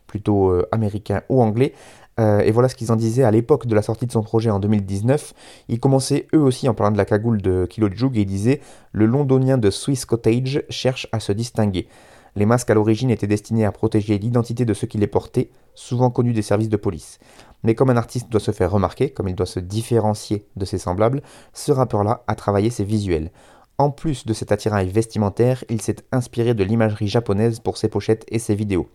[0.07, 1.73] plutôt américains ou anglais.
[2.19, 4.59] Et voilà ce qu'ils en disaient à l'époque de la sortie de son projet en
[4.59, 5.33] 2019.
[5.67, 8.61] Ils commençaient eux aussi en parlant de la cagoule de Kilo Jug et ils disaient
[8.91, 11.87] Le londonien de Swiss Cottage cherche à se distinguer.
[12.35, 16.09] Les masques à l'origine étaient destinés à protéger l'identité de ceux qui les portaient, souvent
[16.09, 17.19] connus des services de police.
[17.63, 20.79] Mais comme un artiste doit se faire remarquer, comme il doit se différencier de ses
[20.79, 21.21] semblables,
[21.53, 23.31] ce rappeur-là a travaillé ses visuels.
[23.79, 28.25] En plus de cet attirail vestimentaire, il s'est inspiré de l'imagerie japonaise pour ses pochettes
[28.27, 28.87] et ses vidéos.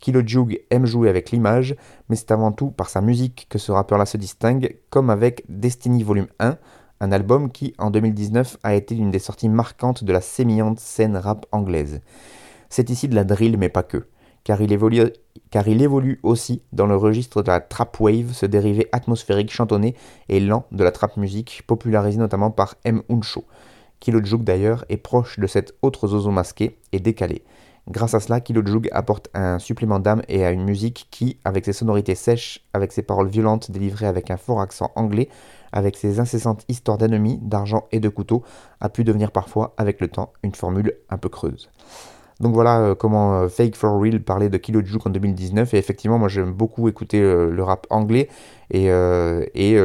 [0.00, 1.76] Kilo Jug aime jouer avec l'image,
[2.08, 6.02] mais c'est avant tout par sa musique que ce rappeur-là se distingue, comme avec Destiny
[6.02, 6.58] Volume 1,
[7.00, 11.16] un album qui, en 2019, a été l'une des sorties marquantes de la sémillante scène
[11.16, 12.00] rap anglaise.
[12.68, 14.06] C'est ici de la drill, mais pas que.
[14.44, 19.94] car il évolue, aussi dans le registre de la trap wave, ce dérivé atmosphérique chantonné
[20.28, 23.02] et lent de la trap musique, popularisé notamment par M.
[23.08, 23.44] Uncho.
[24.00, 27.42] Kilo Juke d'ailleurs est proche de cet autre zozo masqué et décalé.
[27.88, 31.64] Grâce à cela, Kilo Juke apporte un supplément d'âme et à une musique qui, avec
[31.64, 35.28] ses sonorités sèches, avec ses paroles violentes délivrées avec un fort accent anglais,
[35.72, 38.42] avec ses incessantes histoires d'ennemis, d'argent et de couteaux,
[38.80, 41.70] a pu devenir parfois, avec le temps, une formule un peu creuse.
[42.40, 45.72] Donc voilà euh, comment euh, Fake for Real parlait de Kilo Juke en 2019.
[45.72, 48.28] Et effectivement, moi j'aime beaucoup écouter euh, le rap anglais.
[48.70, 48.90] Et,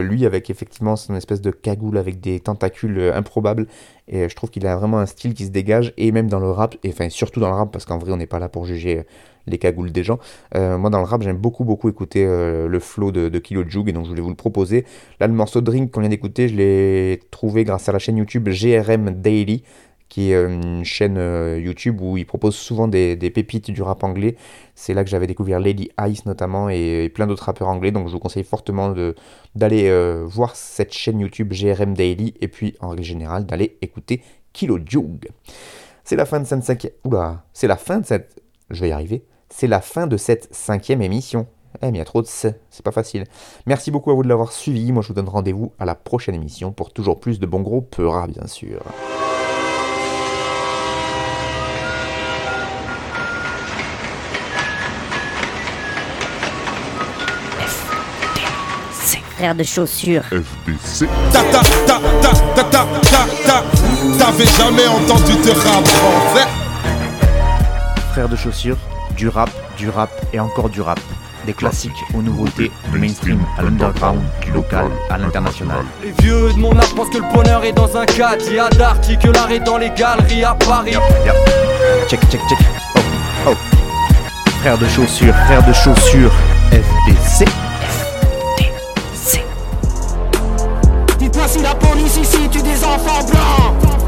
[0.02, 3.68] lui, avec effectivement son espèce de cagoule avec des tentacules improbables.
[4.08, 5.93] Et je trouve qu'il a vraiment un style qui se dégage.
[5.97, 8.18] Et même dans le rap, et enfin surtout dans le rap, parce qu'en vrai, on
[8.18, 9.06] n'est pas là pour juger
[9.45, 10.18] les cagoules des gens.
[10.56, 13.89] moi, dans le rap, j'aime beaucoup, beaucoup écouter le flow de, de Kilo Juke.
[13.89, 14.84] Et donc, je voulais vous le proposer.
[15.20, 18.49] Là, le morceau Drink qu'on vient d'écouter, je l'ai trouvé grâce à la chaîne YouTube
[18.49, 19.62] GRM Daily
[20.12, 24.03] qui est euh, une chaîne euh, YouTube où il propose souvent des, pépites du rap
[24.03, 24.36] anglais.
[24.76, 27.91] C'est là que j'avais découvert Lady Ice notamment et, plein d'autres rappeurs anglais.
[27.91, 28.93] Donc je vous conseille fortement
[29.55, 34.22] d'aller euh, voir cette chaîne YouTube GRM Daily et puis en règle générale d'aller écouter
[34.51, 35.30] Kilo Jug.
[36.03, 38.41] C'est la fin de cette Oula, c'est la fin de cette.
[38.70, 39.24] Je vais y arriver.
[39.47, 41.47] C'est la fin de cette cinquième émission.
[41.82, 43.24] Eh, mais il y a trop de c'est pas facile.
[43.66, 44.91] Merci beaucoup à vous de l'avoir suivi.
[44.91, 47.82] Moi, je vous donne rendez-vous à la prochaine émission pour toujours plus de bons gros
[47.82, 48.82] peuras, bien sûr.
[59.42, 60.22] Frère de chaussures.
[60.26, 61.08] FBC.
[61.34, 63.64] Ta ta ta ta ta ta ta ta.
[64.20, 66.48] T'avais jamais entendu de rap français
[68.12, 68.78] Frère de chaussures,
[69.18, 71.00] du rap, du rap et encore du rap.
[71.48, 75.86] Des classiques aux nouveautés, du mainstream à l'underground, du local à l'international.
[76.04, 78.44] Les vieux de mon âge pensent que le bonheur est dans un cadre.
[78.48, 80.94] Il y a que l'art est dans les galeries à Paris.
[82.08, 82.60] Check, check, check.
[82.96, 83.00] Oh,
[83.48, 83.56] oh.
[84.60, 86.32] Frère de chaussures, frère de chaussures,
[86.70, 87.46] FBC.
[91.48, 94.01] Si la police ici tue des enfants blancs